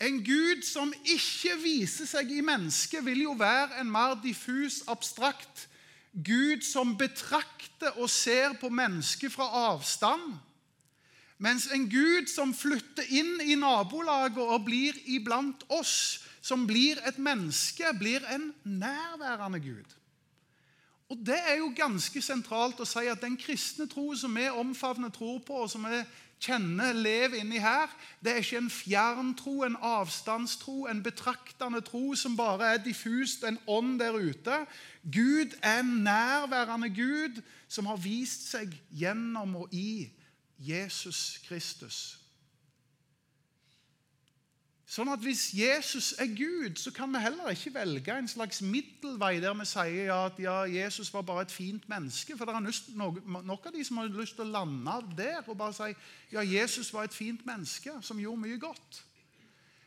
En 0.00 0.22
Gud 0.24 0.62
som 0.64 0.92
ikke 1.04 1.58
viser 1.60 2.08
seg 2.08 2.30
i 2.32 2.40
mennesket, 2.44 3.04
vil 3.04 3.26
jo 3.26 3.34
være 3.36 3.82
en 3.82 3.90
mer 3.92 4.16
diffus, 4.22 4.80
abstrakt 4.88 5.66
Gud 6.12 6.64
som 6.64 6.96
betrakter 6.98 7.98
og 8.00 8.08
ser 8.10 8.56
på 8.60 8.70
mennesket 8.72 9.32
fra 9.32 9.46
avstand. 9.68 10.38
Mens 11.40 11.68
en 11.72 11.86
Gud 11.88 12.28
som 12.28 12.54
flytter 12.56 13.06
inn 13.16 13.38
i 13.44 13.54
nabolaget 13.60 14.40
og 14.40 14.66
blir 14.66 14.96
iblant 15.08 15.62
oss, 15.68 16.24
som 16.40 16.66
blir 16.68 17.00
et 17.08 17.20
menneske, 17.20 17.84
blir 17.98 18.24
en 18.32 18.50
nærværende 18.64 19.60
Gud. 19.60 19.96
Og 21.10 21.16
Det 21.26 21.38
er 21.38 21.56
jo 21.58 21.72
ganske 21.76 22.22
sentralt 22.22 22.80
å 22.80 22.86
si 22.86 23.02
at 23.10 23.20
den 23.20 23.36
kristne 23.36 23.88
tro 23.90 24.12
som 24.14 24.36
vi 24.36 24.46
omfavner 24.48 25.10
tror 25.10 25.40
på, 25.42 25.64
og 25.64 25.70
som 25.70 25.84
vi 25.84 26.02
kjenner, 26.40 26.92
lever 26.96 27.40
inni 27.40 27.60
her, 27.60 27.90
det 28.24 28.32
er 28.32 28.42
ikke 28.42 28.60
en 28.62 28.70
fjerntro, 28.70 29.62
en 29.64 29.76
avstandstro, 29.76 30.86
en 30.88 31.02
betraktende 31.04 31.82
tro 31.84 32.14
som 32.14 32.36
bare 32.36 32.74
er 32.74 32.84
diffust, 32.84 33.44
en 33.44 33.58
ånd 33.66 33.98
der 34.00 34.16
ute. 34.16 34.62
Gud 35.04 35.56
er 35.62 35.80
en 35.80 35.92
nærværende 36.04 36.90
Gud 36.94 37.42
som 37.68 37.86
har 37.86 38.00
vist 38.00 38.48
seg 38.50 38.72
gjennom 38.90 39.56
og 39.62 39.68
i 39.72 40.08
Jesus 40.58 41.40
Kristus. 41.48 42.19
Sånn 44.90 45.10
at 45.12 45.22
Hvis 45.22 45.52
Jesus 45.54 46.12
er 46.18 46.32
Gud, 46.34 46.80
så 46.82 46.90
kan 46.90 47.12
vi 47.14 47.22
heller 47.22 47.52
ikke 47.54 47.70
velge 47.76 48.16
en 48.18 48.28
slags 48.28 48.58
middelvei 48.66 49.36
der 49.42 49.54
vi 49.54 49.66
sier 49.70 50.08
ja, 50.08 50.16
at 50.26 50.40
ja, 50.42 50.56
Jesus 50.66 51.12
var 51.14 51.22
bare 51.28 51.44
et 51.46 51.54
fint 51.54 51.84
menneske. 51.88 52.34
For 52.34 52.48
det 52.48 52.56
er 52.56 53.42
nok, 53.46 53.68
av 53.68 53.76
de 53.76 53.84
som 53.86 54.00
har 54.00 54.10
lyst 54.10 54.34
til 54.34 54.48
å 54.48 54.56
lande 54.56 54.96
der 55.20 55.46
og 55.46 55.60
bare 55.60 55.76
si 55.76 55.92
ja, 56.34 56.42
Jesus 56.42 56.90
var 56.94 57.06
et 57.06 57.14
fint 57.14 57.46
menneske 57.46 57.94
som 58.02 58.18
gjorde 58.18 58.42
mye 58.42 58.58
godt. 58.58 59.04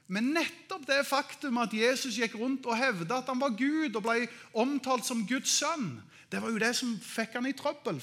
Men 0.07 0.33
nettopp 0.35 0.87
det 0.87 1.03
faktum 1.07 1.61
at 1.61 1.73
Jesus 1.73 2.17
gikk 2.19 2.35
rundt 2.39 2.65
og 2.67 2.77
hevda 2.77 3.21
at 3.21 3.29
han 3.31 3.39
var 3.39 3.55
Gud 3.57 3.95
og 3.95 4.03
ble 4.03 4.25
omtalt 4.51 5.07
som 5.07 5.23
Guds 5.27 5.53
sønn, 5.61 6.01
det 6.33 6.41
var 6.41 6.49
jo 6.49 6.61
det 6.61 6.71
som 6.73 6.95
fikk 6.97 7.35
han 7.37 7.45
i 7.45 7.53
trøbbel. 7.53 7.99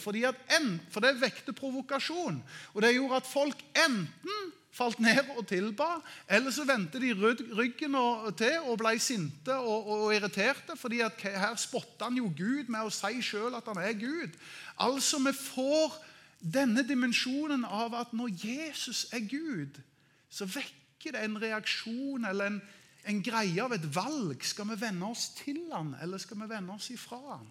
En, 0.54 0.68
for 0.92 1.02
det 1.02 1.16
vekte 1.18 1.52
provokasjon. 1.56 2.38
Og 2.74 2.82
det 2.84 2.92
gjorde 2.94 3.18
at 3.18 3.26
folk 3.26 3.64
enten 3.74 4.52
falt 4.70 5.00
ned 5.02 5.32
og 5.34 5.48
tilba. 5.50 5.96
Eller 6.30 6.54
så 6.54 6.64
vendte 6.68 7.00
de 7.02 7.10
ryggen 7.18 7.96
til 8.38 8.56
og 8.60 8.78
ble 8.78 8.94
sinte 9.02 9.56
og, 9.58 9.90
og 9.90 10.14
irriterte. 10.14 10.76
fordi 10.78 11.02
her 11.02 11.56
spotter 11.58 12.06
han 12.06 12.20
jo 12.20 12.30
Gud 12.30 12.70
med 12.70 12.86
å 12.86 12.94
si 12.94 13.18
sjøl 13.18 13.58
at 13.58 13.66
han 13.66 13.82
er 13.82 13.98
Gud. 13.98 14.38
Altså, 14.78 15.18
vi 15.18 15.34
får 15.34 15.98
denne 16.40 16.86
dimensjonen 16.86 17.66
av 17.66 17.98
at 17.98 18.14
når 18.16 18.30
Jesus 18.46 19.08
er 19.12 19.26
Gud, 19.26 19.82
så 20.30 20.46
vekker 20.46 20.79
det 21.08 21.24
en 21.24 21.42
reaksjon 21.42 22.24
eller 22.24 22.46
en, 22.46 22.60
en 23.08 23.22
greie 23.22 23.62
av 23.62 23.72
et 23.72 23.86
valg. 23.94 24.44
Skal 24.44 24.68
vi 24.68 24.80
vende 24.80 25.06
oss 25.08 25.30
til 25.38 25.62
han, 25.72 25.94
eller 26.02 26.18
skal 26.18 26.40
vi 26.42 26.48
vende 26.50 26.76
oss 26.76 26.90
ifra 26.90 27.20
han? 27.38 27.48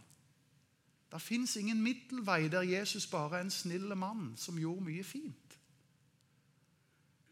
Det 1.10 1.22
fins 1.22 1.56
ingen 1.58 1.82
middelvei 1.82 2.48
der 2.48 2.62
Jesus 2.62 3.08
bare 3.10 3.40
er 3.40 3.48
en 3.48 3.52
snill 3.52 3.96
mann 3.98 4.36
som 4.38 4.60
gjorde 4.62 4.86
mye 4.86 5.04
fint. 5.04 5.58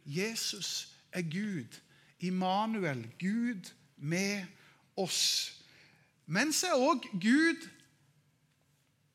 Jesus 0.05 0.95
er 1.11 1.21
Gud. 1.21 1.77
Immanuel, 2.19 3.07
Gud 3.19 3.69
med 3.97 4.45
oss. 4.97 5.53
Men 6.25 6.53
så 6.53 6.67
er 6.73 6.87
òg 6.89 7.05
Gud 7.21 7.67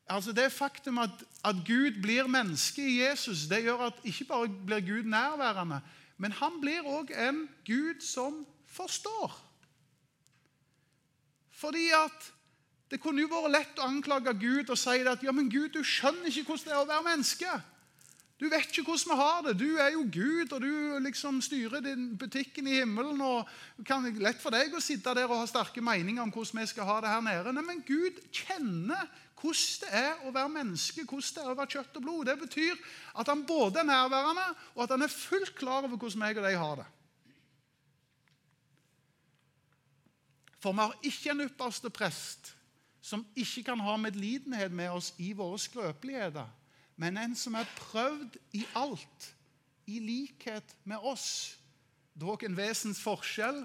Altså 0.07 0.31
Det 0.31 0.51
faktum 0.51 0.97
at, 0.97 1.23
at, 1.45 1.55
Gud 1.65 2.01
blir 2.01 2.27
menneske 2.27 2.83
i 2.83 3.01
Jesus, 3.01 3.47
det 3.47 3.63
gjør 3.63 3.85
at 3.87 3.93
ikke 4.03 4.25
bare 4.25 4.49
blir 4.65 4.79
Gud 4.79 5.03
nærværende, 5.03 5.79
men 6.17 6.35
han 6.39 6.59
blir 6.61 6.85
òg 6.85 7.11
en 7.15 7.47
Gud 7.65 8.03
som 8.05 8.43
forstår. 8.69 9.33
Fordi 11.51 11.89
at 11.95 12.31
Det 12.91 12.99
kunne 13.01 13.23
jo 13.23 13.29
vært 13.31 13.49
lett 13.49 13.79
å 13.81 13.87
anklage 13.89 14.35
Gud 14.37 14.69
og 14.69 14.77
si 14.77 14.99
at 15.09 15.23
ja, 15.25 15.31
men 15.33 15.47
Gud, 15.49 15.71
du 15.73 15.81
skjønner 15.81 16.29
ikke 16.29 16.51
hvordan 16.51 16.67
det 16.67 16.73
er 16.75 16.81
å 16.83 16.89
være 16.91 17.05
menneske. 17.07 17.53
Du 18.37 18.49
vet 18.51 18.69
ikke 18.69 18.83
hvordan 18.85 19.09
vi 19.09 19.17
har 19.17 19.41
det. 19.45 19.53
Du 19.57 19.77
er 19.81 19.91
jo 19.95 20.03
Gud, 20.13 20.51
og 20.51 20.61
du 20.61 20.99
liksom 21.01 21.39
styrer 21.41 21.81
din 21.81 22.11
butikken 22.19 22.67
i 22.67 22.79
himmelen. 22.81 23.21
og 23.21 23.49
Det 23.77 23.85
kan 23.87 24.05
lett 24.19 24.41
for 24.41 24.53
deg 24.53 24.73
å 24.75 24.81
sitte 24.83 25.13
der 25.15 25.25
og 25.29 25.39
ha 25.39 25.49
sterke 25.49 25.81
meninger 25.81 26.21
om 26.21 26.29
hvordan 26.33 26.61
vi 26.61 26.67
skal 26.69 26.89
ha 26.89 26.99
det 27.01 27.13
her 27.13 27.23
nede. 27.25 27.53
Nei, 27.55 27.65
men 27.65 27.81
Gud 27.87 28.19
kjenner 28.29 29.07
hvordan 29.43 29.83
det 29.83 29.91
er 29.99 30.23
å 30.23 30.31
være 30.31 30.53
menneske, 30.53 31.03
hvordan 31.03 31.35
det 31.35 31.43
er 31.43 31.51
å 31.51 31.57
være 31.59 31.73
kjøtt 31.75 31.99
og 31.99 32.05
blod. 32.05 32.25
Det 32.29 32.37
betyr 32.45 32.81
at 33.19 33.29
han 33.29 33.45
både 33.45 33.83
er 33.83 33.89
nærværende, 33.89 34.47
og 34.73 34.83
at 34.85 34.95
han 34.95 35.03
er 35.03 35.11
fullt 35.11 35.53
klar 35.59 35.83
over 35.83 35.97
hvordan 35.97 36.23
meg 36.23 36.39
og 36.39 36.47
deg 36.47 36.57
har 36.61 36.81
det. 36.81 36.89
For 40.63 40.71
vi 40.71 40.79
har 40.79 41.07
ikke 41.11 41.33
en 41.33 41.43
ypperste 41.43 41.91
prest 41.91 42.53
som 43.03 43.25
ikke 43.35 43.65
kan 43.67 43.81
ha 43.83 43.97
medlidenhet 43.99 44.71
med 44.71 44.95
oss 44.95 45.11
i 45.19 45.33
våre 45.35 45.59
skrøpeligheter 45.59 46.47
men 46.95 47.17
en 47.17 47.33
som 47.37 47.55
er 47.57 47.69
prøvd 47.77 48.37
i 48.53 48.63
alt, 48.77 49.29
i 49.89 49.99
likhet 49.99 50.75
med 50.87 51.01
oss, 51.01 51.57
dog 52.13 52.43
en 52.45 52.57
vesens 52.57 53.01
forskjell, 53.01 53.63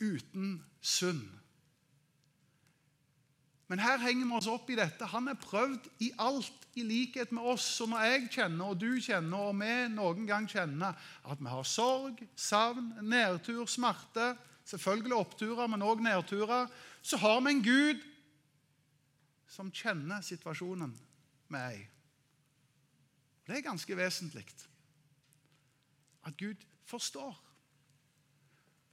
uten 0.00 0.56
synd. 0.80 1.26
Men 3.70 3.78
her 3.78 4.00
henger 4.02 4.26
vi 4.26 4.34
oss 4.34 4.48
opp 4.50 4.70
i 4.72 4.76
dette. 4.78 5.06
Han 5.12 5.30
er 5.30 5.38
prøvd 5.38 5.84
i 6.02 6.10
alt, 6.18 6.64
i 6.74 6.82
likhet 6.82 7.30
med 7.30 7.44
oss. 7.52 7.68
Så 7.78 7.86
når 7.86 8.02
jeg 8.02 8.24
kjenner, 8.34 8.72
og 8.72 8.80
du 8.80 8.96
kjenner, 8.98 9.44
og 9.46 9.60
vi 9.60 9.74
noen 9.94 10.26
gang 10.26 10.48
kjenner 10.50 10.98
at 11.22 11.38
vi 11.38 11.50
har 11.52 11.68
sorg, 11.70 12.18
savn, 12.34 12.88
nedtur, 13.06 13.62
smerte, 13.70 14.32
selvfølgelig 14.66 15.14
oppturer, 15.14 15.70
men 15.70 15.86
òg 15.86 16.02
nedturer, 16.02 16.66
så 17.02 17.20
har 17.22 17.38
vi 17.44 17.54
en 17.54 17.62
Gud 17.62 18.02
som 19.50 19.70
kjenner 19.70 20.26
situasjonen 20.26 20.90
med 21.54 21.70
ei. 21.70 21.86
Det 23.46 23.54
er 23.58 23.66
ganske 23.66 23.96
vesentlig 23.98 24.44
at 26.26 26.34
Gud 26.38 26.58
forstår. 26.90 27.38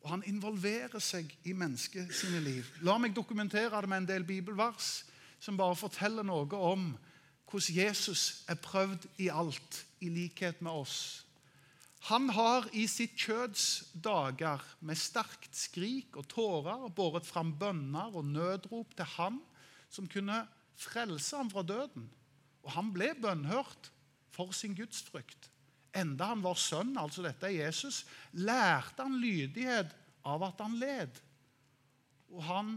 Og 0.03 0.09
han 0.13 0.23
involverer 0.29 1.01
seg 1.03 1.31
i 1.47 1.53
mennesket 1.57 2.13
sine 2.15 2.39
liv. 2.43 2.67
La 2.85 2.97
meg 3.01 3.15
dokumentere 3.15 3.81
det 3.81 3.89
med 3.89 4.03
en 4.03 4.09
del 4.09 4.25
bibelvers 4.27 5.03
som 5.39 5.57
bare 5.57 5.77
forteller 5.77 6.25
noe 6.25 6.47
om 6.71 6.89
hvordan 7.47 7.75
Jesus 7.77 8.43
er 8.51 8.59
prøvd 8.59 9.07
i 9.23 9.29
alt, 9.31 9.85
i 10.03 10.09
likhet 10.11 10.61
med 10.61 10.71
oss. 10.83 10.97
Han 12.07 12.29
har 12.29 12.67
i 12.77 12.85
sitt 12.87 13.17
kjøds 13.17 13.93
dager 14.03 14.61
med 14.85 14.99
sterkt 14.99 15.55
skrik 15.57 16.15
og 16.19 16.27
tårer 16.31 16.87
båret 16.95 17.25
fram 17.27 17.55
bønner 17.59 18.13
og 18.15 18.27
nødrop 18.27 18.93
til 18.95 19.09
Han 19.17 19.39
som 19.89 20.07
kunne 20.07 20.43
frelse 20.77 21.35
ham 21.35 21.49
fra 21.49 21.63
døden. 21.63 22.09
Og 22.63 22.71
han 22.75 22.91
ble 22.93 23.13
bønnhørt 23.21 23.91
for 24.35 24.51
sin 24.51 24.75
gudsfrykt. 24.75 25.49
Enda 25.97 26.31
han 26.31 26.43
var 26.45 26.59
sønn, 26.59 26.95
altså 26.99 27.25
dette 27.25 27.49
er 27.49 27.65
Jesus, 27.65 28.03
lærte 28.37 29.03
han 29.03 29.17
lydighet 29.21 29.93
av 30.27 30.45
at 30.47 30.61
han 30.63 30.77
led. 30.79 31.19
Og, 32.33 32.41
han, 32.43 32.71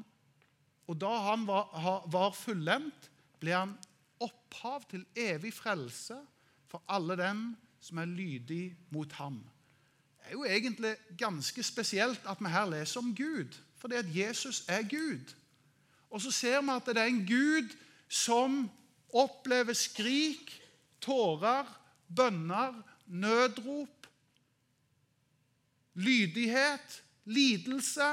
og 0.87 0.99
da 1.01 1.13
han 1.31 1.47
var, 1.49 2.05
var 2.11 2.35
fullendt, 2.37 3.11
ble 3.41 3.57
han 3.57 3.75
opphav 4.21 4.85
til 4.91 5.07
evig 5.17 5.53
frelse 5.57 6.19
for 6.71 6.85
alle 6.93 7.17
dem 7.19 7.49
som 7.81 7.99
er 8.03 8.11
lydig 8.11 8.65
mot 8.95 9.13
ham. 9.19 9.41
Det 10.21 10.29
er 10.29 10.37
jo 10.37 10.45
egentlig 10.45 10.95
ganske 11.19 11.63
spesielt 11.65 12.27
at 12.29 12.41
vi 12.41 12.53
her 12.53 12.69
leser 12.71 13.01
om 13.01 13.15
Gud, 13.17 13.57
fordi 13.81 13.97
at 13.99 14.17
Jesus 14.17 14.63
er 14.69 14.85
Gud. 14.87 15.33
Og 16.11 16.21
så 16.21 16.31
ser 16.31 16.61
vi 16.61 16.75
at 16.75 16.87
det 16.87 17.01
er 17.01 17.11
en 17.11 17.27
Gud 17.27 17.73
som 18.09 18.65
opplever 19.15 19.75
skrik, 19.75 20.53
tårer, 21.01 21.67
bønner, 22.17 22.75
nødrop, 23.11 24.07
lydighet, 25.95 27.03
lidelse. 27.25 28.11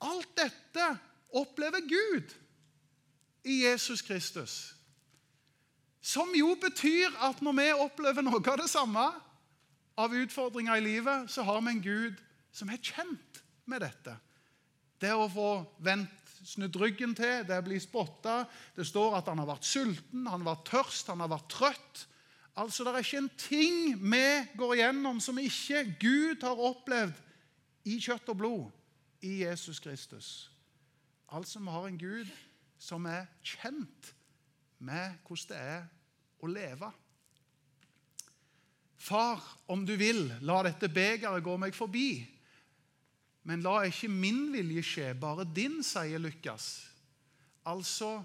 Alt 0.00 0.30
dette 0.36 0.86
opplever 1.36 1.80
Gud 1.84 2.34
i 3.44 3.62
Jesus 3.64 4.02
Kristus. 4.02 4.74
Som 6.00 6.32
jo 6.34 6.54
betyr 6.60 7.12
at 7.20 7.42
når 7.44 7.58
vi 7.58 7.68
opplever 7.76 8.24
noe 8.24 8.40
av 8.40 8.56
det 8.62 8.70
samme 8.72 9.04
av 10.00 10.16
utfordringer 10.16 10.80
i 10.80 10.84
livet, 10.84 11.28
så 11.28 11.44
har 11.44 11.60
vi 11.60 11.74
en 11.74 11.84
Gud 11.84 12.22
som 12.52 12.72
er 12.72 12.80
kjent 12.80 13.42
med 13.68 13.84
dette. 13.84 14.16
Det 15.00 15.12
å 15.12 15.28
få 15.32 15.50
vendt, 15.84 16.16
snudd 16.40 16.76
ryggen 16.80 17.12
til, 17.16 17.44
det 17.44 17.58
å 17.60 17.64
bli 17.66 17.76
spotta 17.76 18.46
Det 18.72 18.86
står 18.88 19.18
at 19.18 19.26
han 19.28 19.42
har 19.42 19.48
vært 19.50 19.66
sulten, 19.68 20.24
han 20.24 20.40
har 20.40 20.54
vært 20.54 20.70
tørst, 20.70 21.10
han 21.12 21.20
har 21.20 21.28
vært 21.28 21.50
trøtt. 21.52 22.06
Altså, 22.56 22.84
Det 22.84 22.92
er 22.92 22.98
ikke 22.98 23.18
en 23.18 23.30
ting 23.38 24.12
vi 24.12 24.26
går 24.56 24.74
igjennom 24.74 25.20
som 25.20 25.38
ikke 25.38 25.96
Gud 26.00 26.42
har 26.42 26.64
opplevd 26.70 27.14
i 27.84 27.98
kjøtt 28.00 28.28
og 28.28 28.36
blod 28.36 28.70
i 29.22 29.42
Jesus 29.44 29.80
Kristus. 29.80 30.50
Altså, 31.32 31.58
vi 31.58 31.70
har 31.70 31.86
en 31.86 31.98
Gud 31.98 32.26
som 32.78 33.06
er 33.06 33.26
kjent 33.42 34.14
med 34.78 35.20
hvordan 35.26 35.48
det 35.48 35.56
er 35.60 35.86
å 36.40 36.50
leve. 36.50 36.90
Far, 39.00 39.40
om 39.68 39.86
du 39.86 39.94
vil, 39.96 40.26
la 40.44 40.60
dette 40.66 40.88
begeret 40.92 41.44
gå 41.44 41.56
meg 41.56 41.76
forbi. 41.76 42.24
Men 43.48 43.62
la 43.64 43.78
ikke 43.88 44.10
min 44.12 44.50
vilje 44.52 44.82
skje, 44.84 45.06
bare 45.16 45.46
din, 45.56 45.80
sier 45.84 46.20
Lukas. 46.20 46.86
Altså, 47.64 48.20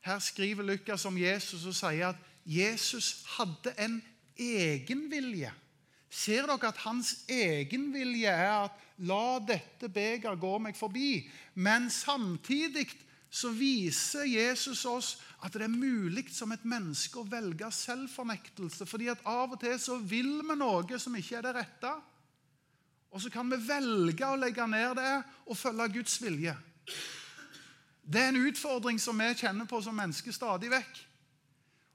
Her 0.00 0.18
skriver 0.22 0.64
Lukas 0.64 1.04
om 1.04 1.18
Jesus 1.18 1.66
og 1.66 1.74
sier 1.74 2.12
at 2.12 2.27
Jesus 2.48 3.26
hadde 3.36 3.74
en 3.76 3.98
egenvilje. 4.40 5.50
Ser 6.08 6.46
dere 6.48 6.70
at 6.70 6.80
hans 6.86 7.12
egenvilje 7.28 8.30
er 8.32 8.64
at 8.64 8.78
'la 8.98 9.38
dette 9.38 9.88
beger 9.88 10.34
gå 10.34 10.58
meg 10.58 10.76
forbi'? 10.76 11.28
Men 11.54 11.90
samtidig 11.90 12.88
så 13.30 13.50
viser 13.52 14.24
Jesus 14.24 14.84
oss 14.84 15.18
at 15.44 15.52
det 15.52 15.62
er 15.62 15.68
mulig 15.68 16.30
som 16.32 16.52
et 16.52 16.64
menneske 16.64 17.20
å 17.20 17.28
velge 17.28 17.68
selvfornektelse. 17.72 18.86
fordi 18.86 19.08
at 19.08 19.20
av 19.24 19.52
og 19.52 19.60
til 19.60 19.78
så 19.78 19.98
vil 19.98 20.40
vi 20.42 20.56
noe 20.56 20.98
som 20.98 21.16
ikke 21.16 21.36
er 21.36 21.42
det 21.42 21.54
rette. 21.54 21.92
Og 23.10 23.20
så 23.20 23.30
kan 23.30 23.50
vi 23.50 23.56
velge 23.56 24.24
å 24.26 24.36
legge 24.36 24.66
ned 24.66 24.96
det 24.96 25.22
og 25.46 25.56
følge 25.56 25.92
Guds 25.92 26.22
vilje. 26.22 26.56
Det 28.02 28.20
er 28.20 28.28
en 28.28 28.46
utfordring 28.48 29.00
som 29.00 29.18
vi 29.18 29.34
kjenner 29.34 29.68
på 29.68 29.82
som 29.82 29.94
mennesker 29.94 30.32
stadig 30.32 30.70
vekk. 30.70 31.07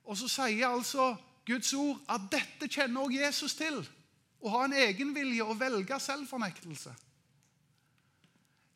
Og 0.04 0.18
så 0.20 0.28
sier 0.28 0.68
altså 0.68 1.14
Guds 1.48 1.74
ord 1.74 2.00
at 2.12 2.28
dette 2.32 2.70
kjenner 2.72 3.04
også 3.04 3.20
Jesus 3.20 3.56
til. 3.60 3.80
Å 4.44 4.52
ha 4.52 4.66
en 4.68 4.76
egenvilje 4.76 5.46
og 5.46 5.60
velge 5.60 6.00
selvfornektelse. 6.04 6.92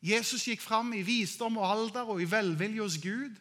Jesus 0.04 0.46
gikk 0.46 0.62
fram 0.62 0.92
i 0.94 1.02
visdom 1.02 1.58
og 1.58 1.66
alder 1.68 2.12
og 2.14 2.22
i 2.22 2.28
velvilje 2.30 2.84
hos 2.84 2.98
Gud. 3.02 3.34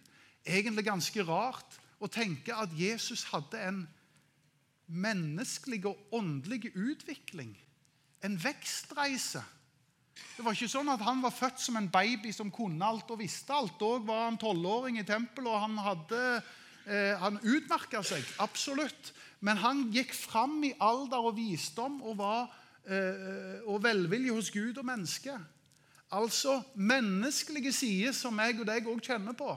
Egentlig 0.47 0.87
ganske 0.87 1.23
rart 1.27 1.77
å 2.01 2.09
tenke 2.11 2.55
at 2.55 2.73
Jesus 2.75 3.27
hadde 3.31 3.61
en 3.61 3.83
menneskelig 4.87 5.83
og 5.89 6.15
åndelig 6.15 6.71
utvikling. 6.73 7.53
En 8.25 8.37
vekstreise. 8.41 9.43
Det 10.37 10.45
var 10.45 10.55
ikke 10.55 10.69
sånn 10.71 10.89
at 10.89 11.03
Han 11.05 11.21
var 11.21 11.33
født 11.35 11.59
som 11.61 11.77
en 11.77 11.89
baby 11.93 12.31
som 12.33 12.49
kunne 12.53 12.85
alt 12.85 13.09
og 13.13 13.19
visste 13.21 13.53
alt. 13.53 13.77
Da 13.79 13.97
var 14.01 14.25
han 14.25 14.39
tolvåring 14.41 14.97
i 14.99 15.05
tempelet, 15.05 15.51
og 15.51 15.61
han, 15.61 15.77
hadde, 15.77 16.21
han 16.87 17.39
utmerka 17.43 17.99
seg. 18.05 18.23
Absolutt. 18.39 19.11
Men 19.39 19.59
han 19.61 19.87
gikk 19.93 20.13
fram 20.17 20.61
i 20.65 20.73
alder 20.81 21.29
og 21.29 21.35
visdom 21.37 21.99
og, 22.01 22.17
var, 22.17 22.49
eh, 22.89 23.61
og 23.69 23.83
velvilje 23.85 24.33
hos 24.33 24.51
Gud 24.53 24.79
og 24.79 24.87
mennesket. 24.87 25.37
Altså 26.15 26.61
menneskelige 26.75 27.73
sider 27.75 28.15
som 28.15 28.39
jeg 28.39 28.61
og 28.61 28.69
deg 28.69 28.87
òg 28.87 29.01
kjenner 29.03 29.35
på. 29.37 29.49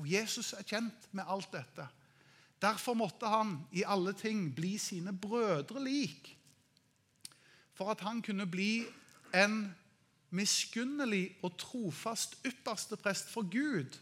Og 0.00 0.06
Jesus 0.08 0.54
er 0.56 0.64
kjent 0.64 1.10
med 1.12 1.26
alt 1.28 1.50
dette. 1.52 1.88
Derfor 2.60 2.94
måtte 2.96 3.28
han 3.28 3.56
i 3.72 3.84
alle 3.84 4.12
ting 4.16 4.50
bli 4.54 4.76
sine 4.78 5.12
brødre 5.16 5.82
lik. 5.84 6.36
For 7.74 7.92
at 7.92 8.00
han 8.04 8.22
kunne 8.22 8.46
bli 8.46 8.84
en 9.34 9.74
miskunnelig 10.30 11.36
og 11.42 11.56
trofast 11.58 12.38
ypperste 12.46 12.96
prest 13.00 13.32
for 13.32 13.48
Gud 13.50 13.98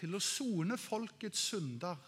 til 0.00 0.16
å 0.16 0.22
sone 0.24 0.78
folkets 0.80 1.42
synder. 1.52 1.98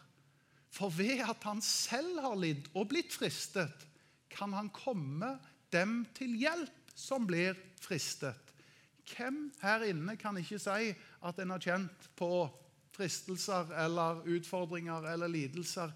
For 0.73 0.93
ved 0.97 1.21
at 1.27 1.45
han 1.45 1.61
selv 1.65 2.23
har 2.25 2.39
lidd 2.41 2.71
og 2.73 2.89
blitt 2.93 3.13
fristet, 3.13 3.89
kan 4.33 4.55
han 4.57 4.71
komme 4.73 5.35
dem 5.73 6.03
til 6.17 6.39
hjelp 6.41 6.95
som 6.97 7.27
blir 7.29 7.59
fristet. 7.83 8.39
Hvem 9.13 9.51
her 9.61 9.85
inne 9.91 10.17
kan 10.17 10.39
ikke 10.41 10.61
si 10.63 10.93
at 10.95 11.41
en 11.43 11.53
har 11.53 11.63
kjent 11.63 12.09
på 12.17 12.47
fristelser 12.97 13.73
eller 13.85 14.23
utfordringer 14.39 15.11
eller 15.13 15.33
lidelser? 15.33 15.93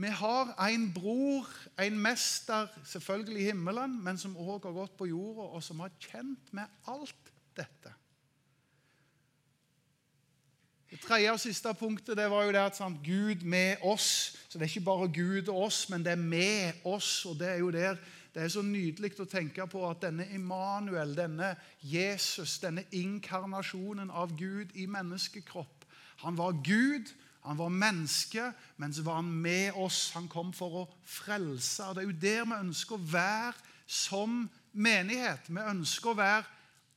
Vi 0.00 0.08
har 0.16 0.54
en 0.64 0.86
bror, 0.94 1.48
en 1.76 1.98
mester, 2.00 2.70
selvfølgelig 2.88 3.42
i 3.42 3.48
himmelen, 3.50 3.98
men 4.00 4.16
som 4.16 4.38
òg 4.38 4.64
har 4.64 4.72
gått 4.72 4.96
på 4.96 5.10
jorda, 5.10 5.50
og 5.52 5.64
som 5.64 5.82
har 5.84 5.92
kjent 6.00 6.54
med 6.56 6.70
alt 6.88 7.32
dette. 7.58 7.92
Det 10.90 10.98
tredje 11.00 11.30
og 11.30 11.38
siste 11.38 11.70
punktet 11.78 12.16
det 12.18 12.26
var 12.30 12.44
jo 12.44 12.52
det 12.54 12.62
at 12.64 12.76
sant, 12.76 12.98
Gud 13.06 13.44
med 13.46 13.76
oss. 13.86 14.36
Så 14.48 14.58
Det 14.58 14.64
er 14.64 14.72
ikke 14.72 14.88
bare 14.88 15.12
Gud 15.14 15.48
og 15.48 15.62
oss, 15.62 15.88
men 15.88 16.04
det 16.04 16.12
er 16.12 16.16
med 16.16 16.72
oss. 16.84 17.26
og 17.26 17.38
Det 17.38 17.48
er 17.48 17.58
jo 17.58 17.70
der 17.70 17.96
det 18.34 18.42
er 18.42 18.48
så 18.48 18.62
nydelig 18.62 19.16
å 19.18 19.26
tenke 19.26 19.64
på 19.66 19.80
at 19.88 20.04
denne 20.04 20.26
Immanuel, 20.34 21.16
denne 21.16 21.56
Jesus, 21.82 22.58
denne 22.62 22.84
inkarnasjonen 22.94 24.10
av 24.10 24.36
Gud 24.38 24.70
i 24.74 24.86
menneskekropp 24.86 25.86
Han 26.22 26.36
var 26.38 26.52
Gud, 26.52 27.10
han 27.42 27.58
var 27.58 27.68
menneske, 27.68 28.52
men 28.76 28.92
så 28.92 29.02
var 29.02 29.14
han 29.14 29.32
med 29.32 29.72
oss. 29.72 30.10
Han 30.14 30.28
kom 30.28 30.52
for 30.52 30.82
å 30.82 30.88
frelse. 31.04 31.84
og 31.84 31.94
Det 31.94 32.02
er 32.02 32.06
jo 32.06 32.20
der 32.20 32.44
vi 32.44 32.58
ønsker 32.68 32.94
å 32.94 33.06
være 33.12 33.54
som 33.86 34.50
menighet. 34.72 35.48
Vi 35.48 35.64
ønsker 35.70 36.10
å 36.10 36.18
være 36.18 36.44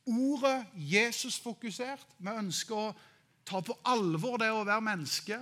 ordet 0.04 0.66
Jesus-fokusert. 0.76 2.04
Vi 2.18 2.36
ønsker 2.36 2.76
å 2.76 2.92
ta 3.44 3.60
på 3.60 3.76
alvor 3.84 4.38
det 4.40 4.50
å 4.52 4.64
være 4.64 4.84
menneske 4.84 5.38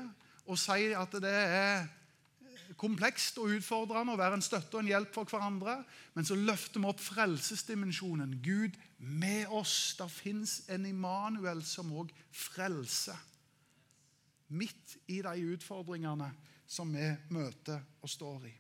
og 0.51 0.59
si 0.59 0.91
at 0.99 1.13
det 1.23 1.33
er 1.33 1.85
komplekst 2.79 3.39
og 3.39 3.53
utfordrende 3.57 4.15
å 4.15 4.19
være 4.19 4.39
en 4.39 4.45
støtte 4.45 4.77
og 4.77 4.83
en 4.83 4.91
hjelp 4.91 5.13
for 5.15 5.29
hverandre. 5.29 5.77
Men 6.17 6.27
så 6.27 6.37
løfter 6.39 6.83
vi 6.83 6.89
opp 6.91 7.03
frelsesdimensjonen. 7.03 8.39
Gud 8.43 8.79
med 8.99 9.53
oss. 9.55 9.95
Det 9.99 10.09
fins 10.11 10.63
en 10.73 10.87
Immanuel 10.89 11.63
som 11.67 11.93
òg 11.95 12.11
frelser. 12.31 13.19
Midt 14.53 14.99
i 15.09 15.21
de 15.25 15.53
utfordringene 15.55 16.33
som 16.67 16.91
vi 16.93 17.07
møter 17.33 17.81
og 18.03 18.11
står 18.11 18.49
i. 18.51 18.55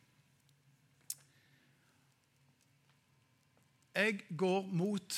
Jeg 3.92 4.22
går 4.40 4.70
mot 4.72 5.16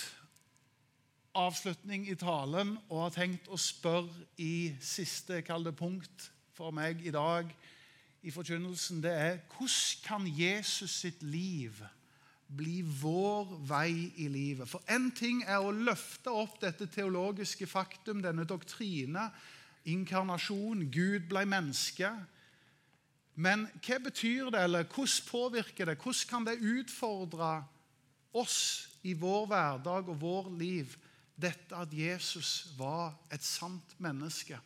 avslutning 1.35 2.07
i 2.09 2.17
talen 2.19 2.77
og 2.89 3.07
har 3.07 3.15
tenkt 3.17 3.49
å 3.51 3.59
spørre 3.59 4.29
i 4.41 4.75
siste 4.83 5.41
kalde 5.47 5.73
punkt 5.77 6.31
for 6.55 6.75
meg 6.75 7.03
i 7.03 7.13
dag 7.15 7.51
i 8.25 8.33
forkynnelsen, 8.33 9.03
det 9.05 9.13
er 9.13 9.41
hvordan 9.53 10.05
kan 10.07 10.29
Jesus 10.31 10.95
sitt 11.03 11.23
liv 11.23 11.83
bli 12.55 12.79
vår 12.85 13.51
vei 13.69 14.13
i 14.23 14.29
livet? 14.33 14.69
For 14.71 14.81
én 14.89 15.11
ting 15.17 15.43
er 15.45 15.61
å 15.61 15.75
løfte 15.75 16.33
opp 16.33 16.57
dette 16.63 16.89
teologiske 16.89 17.67
faktum, 17.69 18.23
denne 18.25 18.47
doktrine, 18.49 19.29
inkarnasjon, 19.85 20.87
Gud 20.89 21.29
ble 21.29 21.45
menneske. 21.49 22.09
Men 23.35 23.67
hva 23.85 23.99
betyr 24.07 24.53
det, 24.55 24.63
eller 24.69 24.87
hvordan 24.89 25.29
påvirker 25.29 25.91
det? 25.91 25.99
Hvordan 26.01 26.31
kan 26.31 26.49
det 26.49 26.61
utfordre 26.63 27.53
oss 28.35 28.89
i 29.05 29.13
vår 29.19 29.51
hverdag 29.51 30.09
og 30.09 30.21
vår 30.23 30.49
liv, 30.59 30.95
dette 31.41 31.75
at 31.77 31.93
Jesus 31.93 32.71
var 32.79 33.15
et 33.33 33.43
sant 33.43 33.97
menneske? 33.99 34.59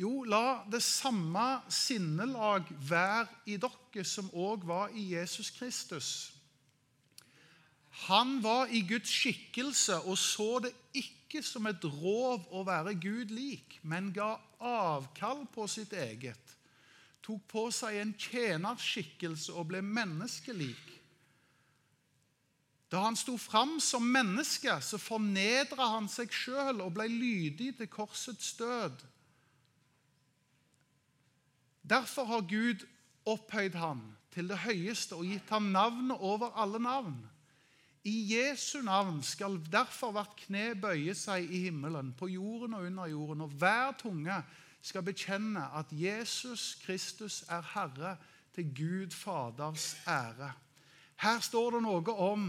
Jo, 0.00 0.22
la 0.24 0.62
det 0.70 0.82
samme 0.82 1.60
sinnelag 1.68 2.68
være 2.88 3.26
i 3.50 3.58
dere 3.60 4.04
som 4.06 4.30
òg 4.32 4.64
var 4.66 4.94
i 4.96 5.10
Jesus 5.14 5.50
Kristus. 5.52 6.10
Han 8.06 8.38
var 8.42 8.70
i 8.70 8.80
Guds 8.86 9.10
skikkelse 9.10 9.98
og 10.00 10.16
så 10.18 10.60
det 10.64 10.72
ikke 10.96 11.42
som 11.44 11.66
et 11.68 11.84
rov 11.84 12.46
å 12.54 12.62
være 12.66 12.94
Gud 13.02 13.34
lik, 13.34 13.76
men 13.82 14.12
ga 14.14 14.36
avkall 14.60 15.44
på 15.52 15.66
sitt 15.68 15.92
eget. 15.92 16.56
Tok 17.20 17.42
på 17.50 17.66
seg 17.74 17.98
en 18.00 18.14
tjenerskikkelse 18.16 19.52
og 19.52 19.68
ble 19.72 19.82
menneskelik. 19.84 20.89
Da 22.90 23.04
han 23.04 23.16
sto 23.16 23.36
fram 23.38 23.78
som 23.80 24.02
menneske, 24.02 24.72
så 24.82 24.98
fornedra 24.98 25.92
han 25.94 26.08
seg 26.10 26.32
sjøl 26.34 26.82
og 26.82 26.96
ble 26.96 27.06
lydig 27.08 27.76
til 27.78 27.90
korsets 27.90 28.52
død. 28.58 29.04
Derfor 31.86 32.26
har 32.26 32.48
Gud 32.50 32.82
opphøyd 33.26 33.78
ham 33.78 34.02
til 34.34 34.50
det 34.50 34.58
høyeste 34.64 35.14
og 35.18 35.26
gitt 35.26 35.50
ham 35.54 35.70
navnet 35.74 36.18
over 36.18 36.50
alle 36.58 36.78
navn. 36.82 37.18
I 38.04 38.34
Jesu 38.34 38.80
navn 38.82 39.20
skal 39.22 39.58
derfor 39.70 40.14
hvert 40.16 40.34
kne 40.46 40.72
bøye 40.80 41.14
seg 41.14 41.50
i 41.52 41.66
himmelen, 41.66 42.14
på 42.16 42.30
jorden 42.32 42.74
og 42.74 42.86
under 42.88 43.10
jorden, 43.12 43.44
og 43.44 43.54
hver 43.60 43.92
tunge 44.00 44.38
skal 44.82 45.04
bekjenne 45.04 45.66
at 45.76 45.92
Jesus 45.92 46.78
Kristus 46.84 47.42
er 47.48 47.62
Herre, 47.74 48.16
til 48.50 48.66
Gud 48.74 49.14
Faders 49.14 49.94
ære. 50.08 50.50
Her 51.22 51.40
står 51.40 51.76
det 51.76 51.82
noe 51.84 52.14
om 52.18 52.46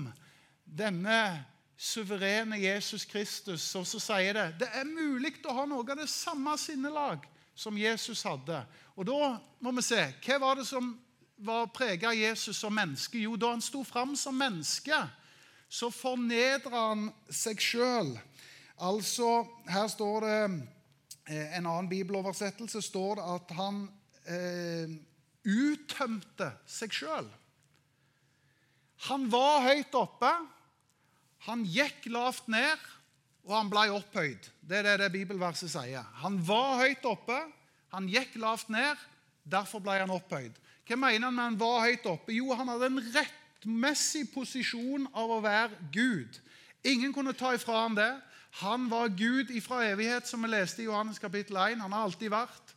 denne 0.72 1.44
suverene 1.82 2.60
Jesus 2.62 3.06
Kristus, 3.10 3.66
og 3.76 3.88
så 3.90 4.00
sier 4.00 4.38
det 4.38 4.48
det 4.62 4.70
er 4.78 4.88
mulig 4.88 5.40
å 5.50 5.56
ha 5.58 5.68
noe 5.68 5.84
av 5.84 6.00
det 6.00 6.10
samme 6.12 6.54
sinnelag 6.62 7.26
som 7.58 7.78
Jesus 7.78 8.24
hadde. 8.26 8.62
Og 8.96 9.08
da 9.10 9.36
må 9.60 9.74
vi 9.76 9.86
se 9.86 10.04
hva 10.24 10.38
var 10.42 10.62
det 10.62 10.68
som 10.70 10.94
var 11.42 11.72
prega 11.74 12.14
Jesus 12.14 12.60
som 12.62 12.74
menneske. 12.76 13.18
Jo, 13.18 13.36
da 13.36 13.56
han 13.56 13.64
sto 13.66 13.84
fram 13.84 14.14
som 14.16 14.38
menneske, 14.38 14.98
så 15.72 15.90
fornedra 15.94 16.92
han 16.92 17.08
seg 17.34 17.62
sjøl. 17.64 18.14
Altså, 18.82 19.46
her 19.70 19.88
står 19.90 20.26
det 20.26 20.38
eh, 21.30 21.58
En 21.58 21.66
annen 21.66 21.90
bibeloversettelse 21.90 22.82
står 22.82 23.20
det 23.20 23.28
at 23.36 23.54
han 23.58 23.84
eh, 24.26 24.96
uttømte 25.46 26.52
seg 26.70 26.94
sjøl. 26.94 27.30
Han 29.10 29.30
var 29.34 29.64
høyt 29.66 29.96
oppe, 29.98 30.30
han 31.48 31.64
gikk 31.66 32.06
lavt 32.14 32.50
ned, 32.52 32.78
og 33.48 33.56
han 33.56 33.70
ble 33.72 33.88
opphøyd. 33.96 34.50
Det 34.62 34.78
er 34.78 34.86
det, 34.86 34.98
det 35.02 35.14
bibelverset 35.16 35.72
sier. 35.74 36.06
Han 36.22 36.38
var 36.46 36.84
høyt 36.84 37.06
oppe, 37.10 37.38
han 37.92 38.10
gikk 38.10 38.38
lavt 38.40 38.70
ned, 38.70 39.00
derfor 39.44 39.82
ble 39.84 39.98
han 40.04 40.14
opphøyd. 40.14 40.58
Hva 40.86 40.98
mener 41.00 41.28
han 41.30 41.36
med 41.36 41.48
han 41.50 41.60
var 41.60 41.86
høyt 41.88 42.06
oppe? 42.10 42.36
Jo, 42.36 42.52
han 42.58 42.70
hadde 42.70 42.92
en 42.92 43.02
rettmessig 43.16 44.28
posisjon 44.34 45.08
av 45.18 45.34
å 45.34 45.42
være 45.44 45.90
Gud. 45.94 46.38
Ingen 46.88 47.14
kunne 47.16 47.34
ta 47.38 47.54
ifra 47.56 47.86
han 47.86 47.98
det. 47.98 48.12
Han 48.62 48.90
var 48.92 49.14
Gud 49.16 49.54
ifra 49.56 49.86
evighet, 49.88 50.28
som 50.28 50.44
vi 50.44 50.52
leste 50.52 50.84
i 50.84 50.90
Johannes 50.90 51.22
kapittel 51.22 51.58
1. 51.58 51.82
Han 51.82 51.96
har 51.96 52.06
alltid 52.06 52.34
vært. 52.34 52.76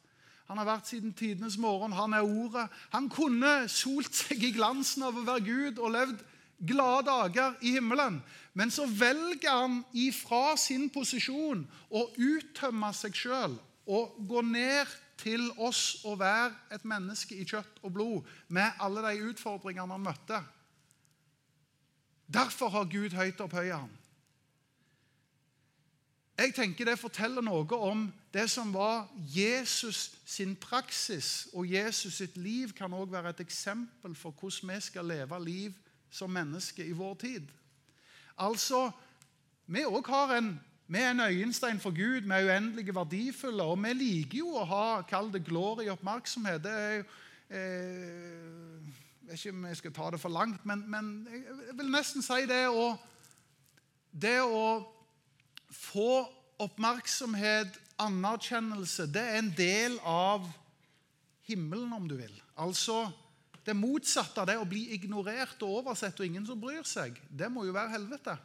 Han 0.49 0.61
har 0.61 0.69
vært 0.69 0.89
siden 0.89 1.15
tidenes 1.17 1.57
morgen. 1.59 1.97
Han 1.97 2.15
er 2.15 2.25
Ordet. 2.25 2.69
Han 2.93 3.09
kunne 3.13 3.65
solt 3.73 4.15
seg 4.15 4.45
i 4.45 4.53
glansen 4.55 5.05
av 5.05 5.19
å 5.19 5.27
være 5.27 5.47
Gud 5.49 5.81
og 5.81 5.95
levd 5.97 6.23
glade 6.65 7.09
dager 7.09 7.57
i 7.65 7.75
himmelen. 7.77 8.21
Men 8.55 8.71
så 8.71 8.87
velger 8.87 9.51
han 9.51 9.81
ifra 9.93 10.57
sin 10.61 10.87
posisjon 10.95 11.65
å 11.91 12.05
uttømme 12.15 12.93
seg 12.95 13.17
sjøl 13.19 13.57
og 13.85 14.15
gå 14.29 14.43
ned 14.47 14.91
til 15.21 15.49
oss 15.63 16.05
å 16.07 16.15
være 16.19 16.53
et 16.75 16.85
menneske 16.87 17.37
i 17.37 17.47
kjøtt 17.47 17.83
og 17.83 17.95
blod 17.97 18.31
med 18.49 18.79
alle 18.83 19.03
de 19.09 19.27
utfordringene 19.31 19.95
han 19.97 20.07
møtte. 20.07 20.41
Derfor 22.31 22.73
har 22.73 22.91
Gud 22.91 23.15
høyt 23.15 23.43
opphøya 23.43 23.83
ham. 23.83 23.93
Jeg 26.35 26.55
tenker 26.55 26.85
Det 26.85 26.99
forteller 26.99 27.43
noe 27.47 27.77
om 27.79 28.09
det 28.35 28.49
som 28.51 28.73
var 28.75 29.07
Jesus 29.31 30.17
sin 30.27 30.57
praksis. 30.57 31.49
Og 31.55 31.71
Jesus 31.71 32.19
sitt 32.19 32.37
liv 32.37 32.73
kan 32.75 32.93
også 32.93 33.13
være 33.13 33.31
et 33.31 33.45
eksempel 33.45 34.17
for 34.19 34.35
hvordan 34.35 34.75
vi 34.75 34.81
skal 34.81 35.07
leve 35.07 35.45
liv 35.45 35.77
som 36.11 36.31
mennesker 36.31 36.85
i 36.85 36.97
vår 36.97 37.15
tid. 37.15 37.53
Altså, 38.39 38.91
vi 39.67 39.85
òg 39.87 40.09
har 40.09 40.37
en 40.39 40.55
vi 40.87 40.99
er 40.99 41.11
en 41.11 41.21
øyenstein 41.21 41.81
for 41.81 41.91
Gud, 41.91 42.21
vi 42.21 42.31
er 42.31 42.45
uendelige 42.45 42.95
verdifulle. 42.95 43.63
Og 43.63 43.79
vi 43.83 43.93
liker 43.93 44.39
jo 44.39 44.51
å 44.61 44.65
ha 44.69 45.03
kall 45.09 45.31
det 45.33 45.41
glory 45.47 45.89
oppmerksomhet. 45.89 46.61
Det 46.63 46.73
er 46.73 46.93
jo 46.99 47.05
eh, 47.49 48.83
Jeg 49.25 49.31
vet 49.31 49.39
ikke 49.39 49.55
om 49.57 49.65
jeg 49.65 49.77
skal 49.77 49.95
ta 49.97 50.11
det 50.13 50.21
for 50.21 50.29
langt, 50.29 50.67
men, 50.69 50.85
men 50.91 51.29
jeg 51.33 51.79
vil 51.79 51.89
nesten 51.89 52.23
si 52.23 52.45
det 52.47 52.67
å 52.69 52.99
Det 54.13 54.41
å 54.45 54.85
få 55.73 56.29
oppmerksomhet, 56.63 57.81
anerkjennelse, 57.99 59.09
det 59.11 59.23
er 59.23 59.41
en 59.41 59.51
del 59.57 59.97
av 60.07 60.45
himmelen, 61.49 61.93
om 61.93 62.07
du 62.09 62.15
vil. 62.15 62.37
Altså 62.57 63.09
det 63.65 63.77
motsatte 63.77 64.43
av 64.43 64.49
det 64.49 64.57
å 64.61 64.67
bli 64.69 64.87
ignorert 64.97 65.63
og 65.65 65.81
oversett 65.81 66.19
og 66.21 66.27
ingen 66.27 66.45
som 66.47 66.61
bryr 66.61 66.85
seg, 66.89 67.17
det 67.31 67.49
må 67.53 67.65
jo 67.65 67.77
være 67.77 67.95
helvete. 67.95 68.37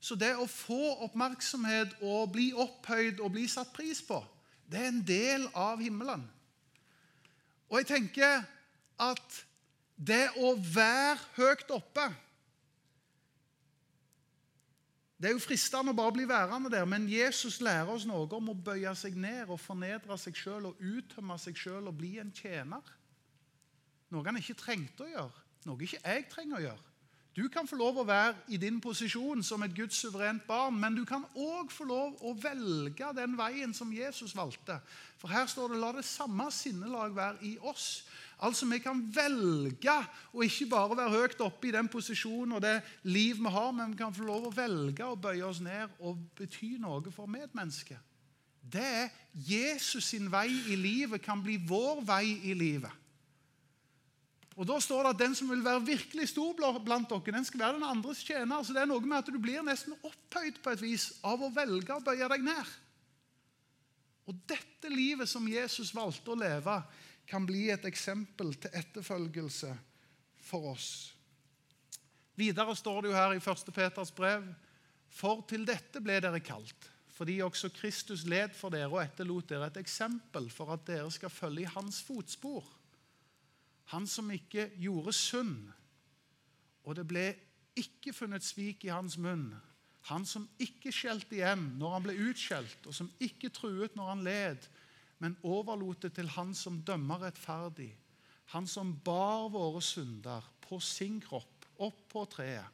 Så 0.00 0.16
det 0.16 0.32
å 0.40 0.48
få 0.48 0.94
oppmerksomhet 1.04 1.98
og 2.00 2.32
bli 2.32 2.48
opphøyd 2.56 3.20
og 3.20 3.34
bli 3.34 3.44
satt 3.52 3.74
pris 3.76 4.00
på, 4.04 4.22
det 4.70 4.80
er 4.80 4.88
en 4.88 5.04
del 5.04 5.44
av 5.52 5.82
himmelen. 5.82 6.24
Og 7.68 7.82
jeg 7.82 7.90
tenker 7.90 8.40
at 9.00 9.38
det 10.00 10.30
å 10.40 10.54
være 10.56 11.20
høyt 11.36 11.72
oppe 11.76 12.08
Det 15.20 15.28
er 15.28 15.34
jo 15.36 15.42
fristende 15.44 15.92
å 15.92 15.96
bare 15.98 16.14
bli 16.16 16.24
værende 16.24 16.70
der, 16.72 16.86
men 16.88 17.02
Jesus 17.04 17.58
lærer 17.60 17.90
oss 17.92 18.06
noe 18.08 18.24
om 18.38 18.46
å 18.48 18.56
bøye 18.56 18.94
seg 18.96 19.18
ned 19.20 19.50
og 19.52 19.60
fornedre 19.60 20.16
seg 20.16 20.38
sjøl 20.38 20.70
og 20.70 20.78
uttømme 20.80 21.36
seg 21.36 21.58
sjøl 21.60 21.90
og 21.90 21.98
bli 21.98 22.14
en 22.22 22.30
tjener. 22.32 22.80
Noe 24.10 24.26
han 24.26 24.38
ikke 24.40 24.58
trengte 24.58 25.06
å 25.06 25.10
gjøre, 25.10 25.42
noe 25.68 25.86
ikke 25.86 26.02
jeg 26.02 26.30
trenger 26.32 26.58
å 26.58 26.64
gjøre. 26.68 26.90
Du 27.36 27.46
kan 27.48 27.68
få 27.68 27.76
lov 27.78 28.00
å 28.00 28.04
være 28.04 28.34
i 28.50 28.58
din 28.58 28.80
posisjon 28.82 29.44
som 29.46 29.62
et 29.62 29.74
Guds 29.74 30.00
suverent 30.02 30.42
barn, 30.48 30.74
men 30.82 30.96
du 30.98 31.04
kan 31.06 31.22
òg 31.38 31.70
få 31.70 31.86
lov 31.86 32.16
å 32.26 32.32
velge 32.34 33.12
den 33.14 33.36
veien 33.38 33.70
som 33.74 33.92
Jesus 33.94 34.34
valgte. 34.34 34.80
For 35.16 35.30
her 35.30 35.46
står 35.46 35.70
det 35.70 35.78
'la 35.78 35.92
det 35.92 36.04
samme 36.04 36.50
sinnelag 36.50 37.14
være 37.14 37.38
i 37.42 37.56
oss'. 37.62 38.02
Altså 38.42 38.66
Vi 38.66 38.78
kan 38.78 39.00
velge 39.14 40.06
å 40.34 40.42
ikke 40.42 40.66
bare 40.66 40.96
være 40.96 41.10
høyt 41.10 41.40
oppe 41.40 41.68
i 41.68 41.70
den 41.70 41.88
posisjonen 41.88 42.52
og 42.52 42.62
det 42.62 42.82
liv 43.04 43.36
vi 43.36 43.48
har, 43.48 43.72
men 43.72 43.92
vi 43.92 43.96
kan 43.96 44.14
få 44.14 44.24
lov 44.24 44.46
å 44.46 44.56
velge 44.56 45.04
å 45.04 45.16
bøye 45.16 45.44
oss 45.44 45.60
ned 45.60 45.88
og 46.00 46.18
bety 46.36 46.78
noe 46.78 47.12
for 47.12 47.26
medmennesket. 47.26 47.98
Det 48.60 48.82
er 48.82 49.08
Jesus 49.34 50.04
sin 50.04 50.30
vei 50.32 50.48
i 50.48 50.76
livet 50.76 51.22
kan 51.22 51.42
bli 51.42 51.56
vår 51.56 52.04
vei 52.04 52.40
i 52.50 52.54
livet. 52.54 52.99
Og 54.60 54.66
Da 54.68 54.76
står 54.76 55.06
det 55.06 55.10
at 55.14 55.20
den 55.22 55.34
som 55.34 55.48
vil 55.48 55.62
være 55.64 55.86
virkelig 55.86 56.26
stor 56.34 56.52
blant 56.84 57.08
dere, 57.08 57.32
den 57.32 57.46
skal 57.48 57.62
være 57.62 57.78
den 57.78 57.86
andres 57.88 58.20
tjener. 58.20 58.60
Så 58.60 58.74
det 58.76 58.82
er 58.82 58.90
noe 58.90 59.00
med 59.00 59.16
at 59.22 59.30
du 59.32 59.38
blir 59.40 59.64
nesten 59.64 59.94
opphøyd 60.04 60.58
på 60.60 60.74
et 60.74 60.82
vis 60.82 61.06
av 61.24 61.40
å 61.40 61.48
velge 61.54 61.94
å 61.96 62.02
bøye 62.04 62.28
deg 62.28 62.44
ned. 62.44 62.74
Og 64.28 64.42
dette 64.44 64.90
livet 64.92 65.30
som 65.30 65.48
Jesus 65.48 65.94
valgte 65.96 66.34
å 66.34 66.36
leve, 66.36 66.74
kan 67.30 67.46
bli 67.46 67.70
et 67.70 67.86
eksempel 67.88 68.52
til 68.60 68.74
etterfølgelse 68.76 69.70
for 70.44 70.72
oss. 70.74 70.90
Videre 72.36 72.74
står 72.76 73.00
det 73.00 73.12
jo 73.12 73.16
her 73.16 73.36
i 73.36 73.40
1. 73.40 73.70
Peters 73.72 74.12
brev 74.12 74.44
For 75.10 75.40
til 75.48 75.64
dette 75.66 76.02
ble 76.04 76.18
dere 76.20 76.42
kalt, 76.44 76.90
fordi 77.16 77.38
også 77.42 77.72
Kristus 77.74 78.26
led 78.28 78.52
for 78.58 78.74
dere 78.74 78.90
og 78.90 79.00
etterlot 79.02 79.48
dere 79.48 79.70
et 79.70 79.80
eksempel 79.80 80.50
for 80.52 80.74
at 80.74 80.84
dere 80.86 81.08
skal 81.14 81.32
følge 81.32 81.64
i 81.64 81.72
hans 81.72 82.02
fotspor. 82.04 82.66
Han 83.90 84.06
som 84.06 84.30
ikke 84.30 84.68
gjorde 84.78 85.12
synd, 85.16 85.70
og 86.86 86.96
det 86.96 87.06
ble 87.10 87.24
ikke 87.78 88.14
funnet 88.14 88.44
svik 88.46 88.86
i 88.86 88.92
hans 88.92 89.16
munn. 89.20 89.50
Han 90.08 90.24
som 90.26 90.46
ikke 90.62 90.92
skjelte 90.94 91.36
igjen 91.36 91.66
når 91.78 91.96
han 91.96 92.06
ble 92.06 92.16
utskjelt, 92.30 92.86
og 92.86 92.96
som 92.96 93.10
ikke 93.22 93.52
truet 93.54 93.96
når 93.98 94.12
han 94.14 94.24
led, 94.26 94.68
men 95.20 95.36
overlot 95.44 96.06
det 96.06 96.14
til 96.16 96.30
han 96.36 96.54
som 96.56 96.80
dømmer 96.86 97.26
rettferdig. 97.26 97.90
Han 98.54 98.66
som 98.66 98.94
bar 99.04 99.50
våre 99.52 99.82
synder 99.84 100.46
på 100.64 100.80
sin 100.82 101.20
kropp 101.22 101.66
opp 101.80 102.00
på 102.12 102.24
treet, 102.28 102.66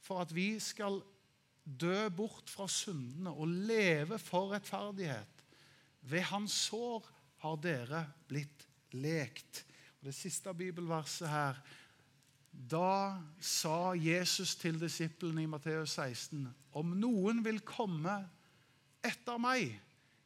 for 0.00 0.22
at 0.22 0.32
vi 0.34 0.54
skal 0.62 1.00
dø 1.64 2.08
bort 2.14 2.50
fra 2.50 2.66
syndene 2.70 3.32
og 3.32 3.50
leve 3.68 4.18
for 4.22 4.54
rettferdighet. 4.54 5.42
Ved 6.10 6.26
hans 6.30 6.54
sår 6.68 7.06
har 7.44 7.58
dere 7.62 8.04
blitt 8.30 8.66
lekt. 8.96 9.64
Og 10.00 10.06
Det 10.06 10.14
siste 10.16 10.54
bibelverset 10.56 11.28
her 11.28 11.60
Da 12.70 13.20
sa 13.40 13.92
Jesus 13.94 14.56
til 14.56 14.80
disiplene 14.80 15.42
i 15.42 15.46
Matteus 15.46 15.92
16.: 16.00 16.48
Om 16.72 16.96
noen 16.98 17.44
vil 17.44 17.60
komme 17.60 18.16
etter 19.04 19.38
meg, 19.38 19.76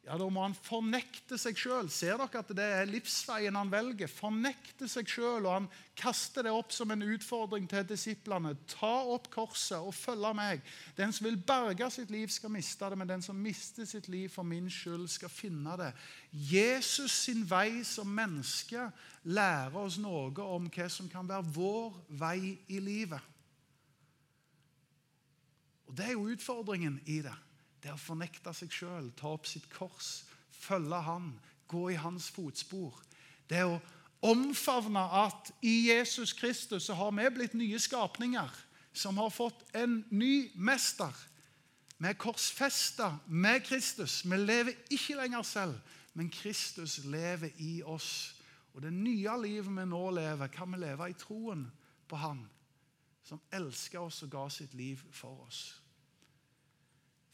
ja, 0.05 0.19
da 0.21 0.25
må 0.29 0.43
han 0.43 0.53
fornekte 0.53 1.37
seg 1.41 1.57
sjøl. 1.57 1.87
Ser 1.89 2.19
dere 2.21 2.41
at 2.43 2.51
det 2.53 2.65
er 2.77 2.89
livsveien 2.89 3.55
han 3.57 3.71
velger? 3.71 4.09
Fornekte 4.11 4.85
seg 4.91 5.09
sjøl, 5.09 5.47
og 5.47 5.53
han 5.55 5.69
kaster 5.97 6.45
det 6.45 6.51
opp 6.53 6.75
som 6.75 6.93
en 6.93 7.01
utfordring 7.07 7.65
til 7.71 7.87
disiplene. 7.89 8.51
Ta 8.69 8.91
opp 9.15 9.31
korset 9.33 9.79
og 9.79 9.95
følge 9.97 10.33
meg. 10.37 10.61
Den 10.99 11.15
som 11.15 11.25
vil 11.25 11.39
berge 11.41 11.89
sitt 11.95 12.13
liv, 12.13 12.29
skal 12.29 12.53
miste 12.53 12.91
det, 12.91 12.99
men 13.01 13.09
den 13.09 13.25
som 13.25 13.39
mister 13.41 13.89
sitt 13.89 14.05
liv 14.13 14.29
for 14.29 14.45
min 14.45 14.69
skyld, 14.69 15.07
skal 15.09 15.33
finne 15.33 15.73
det. 15.81 15.89
Jesus 16.29 17.23
sin 17.25 17.41
vei 17.49 17.81
som 17.87 18.05
menneske 18.05 18.85
lærer 19.25 19.79
oss 19.81 19.97
noe 19.97 20.29
om 20.45 20.69
hva 20.69 20.89
som 20.91 21.09
kan 21.09 21.25
være 21.25 21.49
vår 21.55 21.97
vei 22.21 22.59
i 22.69 22.77
livet. 22.77 23.33
Og 25.89 25.97
Det 25.97 26.11
er 26.11 26.13
jo 26.13 26.29
utfordringen 26.29 27.01
i 27.09 27.23
det. 27.25 27.33
Det 27.85 27.91
er 27.91 27.99
å 27.99 28.01
fornekte 28.01 28.49
seg 28.57 28.71
sjøl, 28.73 29.11
ta 29.13 29.35
opp 29.35 29.45
sitt 29.45 29.67
kors, 29.69 30.23
følge 30.49 31.03
Han, 31.05 31.27
gå 31.69 31.91
i 31.93 31.97
Hans 32.01 32.31
fotspor. 32.33 32.95
Det 33.45 33.59
er 33.61 33.75
å 33.75 33.81
omfavne 34.25 35.03
at 35.21 35.51
i 35.61 35.91
Jesus 35.91 36.33
Kristus 36.33 36.87
så 36.89 36.95
har 36.97 37.13
vi 37.13 37.27
blitt 37.35 37.53
nye 37.53 37.77
skapninger 37.77 38.57
som 38.89 39.21
har 39.21 39.29
fått 39.29 39.61
en 39.77 39.99
ny 40.09 40.49
mester. 40.57 41.13
Vi 42.01 42.09
er 42.09 42.17
korsfesta 42.17 43.11
med 43.27 43.61
Kristus. 43.69 44.23
Vi 44.25 44.41
lever 44.41 44.81
ikke 44.89 45.21
lenger 45.21 45.45
selv, 45.45 45.77
men 46.17 46.33
Kristus 46.33 47.03
lever 47.05 47.53
i 47.61 47.83
oss. 47.85 48.33
Og 48.73 48.81
det 48.81 48.97
nye 48.97 49.37
livet 49.45 49.69
vi 49.69 49.89
nå 49.93 50.03
lever, 50.17 50.49
kan 50.49 50.73
vi 50.73 50.81
leve 50.81 51.13
i 51.13 51.21
troen 51.21 51.69
på 52.09 52.17
Han 52.17 52.47
som 53.21 53.45
elsker 53.53 54.01
oss 54.01 54.23
og 54.25 54.33
ga 54.33 54.49
sitt 54.49 54.73
liv 54.73 55.05
for 55.13 55.45
oss. 55.45 55.84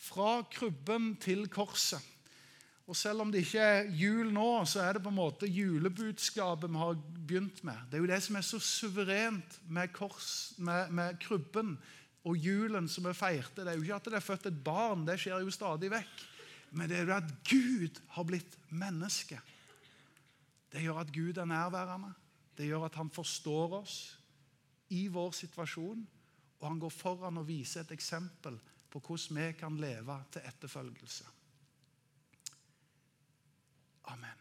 Fra 0.01 0.41
krybben 0.49 1.13
til 1.21 1.45
korset. 1.51 2.01
Og 2.89 2.97
Selv 2.97 3.21
om 3.23 3.29
det 3.31 3.45
ikke 3.45 3.61
er 3.63 3.89
jul 3.95 4.33
nå, 4.33 4.65
så 4.67 4.81
er 4.83 4.97
det 4.97 5.03
på 5.05 5.11
en 5.13 5.15
måte 5.15 5.47
julebudskapet 5.47 6.67
vi 6.67 6.79
har 6.81 6.97
begynt 7.27 7.61
med. 7.63 7.77
Det 7.87 7.95
er 7.95 8.03
jo 8.03 8.09
det 8.09 8.17
som 8.25 8.35
er 8.35 8.43
så 8.43 8.59
suverent 8.59 9.59
med, 9.69 9.93
kors, 9.95 10.53
med, 10.57 10.89
med 10.91 11.19
krybben 11.23 11.77
og 12.27 12.35
julen 12.35 12.89
som 12.91 13.07
vi 13.07 13.13
feirte. 13.15 13.63
Det 13.63 13.71
er 13.71 13.77
jo 13.79 13.85
ikke 13.85 13.99
at 14.01 14.09
det 14.09 14.17
er 14.19 14.25
født 14.25 14.49
et 14.49 14.59
barn, 14.65 15.05
det 15.07 15.15
skjer 15.21 15.39
jo 15.39 15.53
stadig 15.53 15.91
vekk. 15.93 16.25
Men 16.71 16.89
det 16.89 16.97
er 16.97 17.07
jo 17.07 17.15
at 17.15 17.31
Gud 17.47 18.01
har 18.15 18.27
blitt 18.27 18.57
menneske. 18.69 19.39
Det 20.71 20.83
gjør 20.83 21.01
at 21.03 21.13
Gud 21.15 21.37
er 21.37 21.47
nærværende. 21.47 22.11
Det 22.57 22.67
gjør 22.67 22.89
at 22.89 22.99
han 22.99 23.09
forstår 23.11 23.77
oss 23.81 23.95
i 24.91 25.05
vår 25.11 25.31
situasjon. 25.35 26.03
Og 26.59 26.67
han 26.67 26.79
går 26.79 26.93
foran 26.93 27.39
og 27.41 27.47
viser 27.47 27.85
et 27.85 27.95
eksempel 27.95 28.59
på 28.91 28.99
hvordan 28.99 29.37
vi 29.37 29.51
kan 29.59 29.77
leve 29.77 30.17
til 30.31 30.41
etterfølgelse. 30.47 31.25
Amen. 34.11 34.40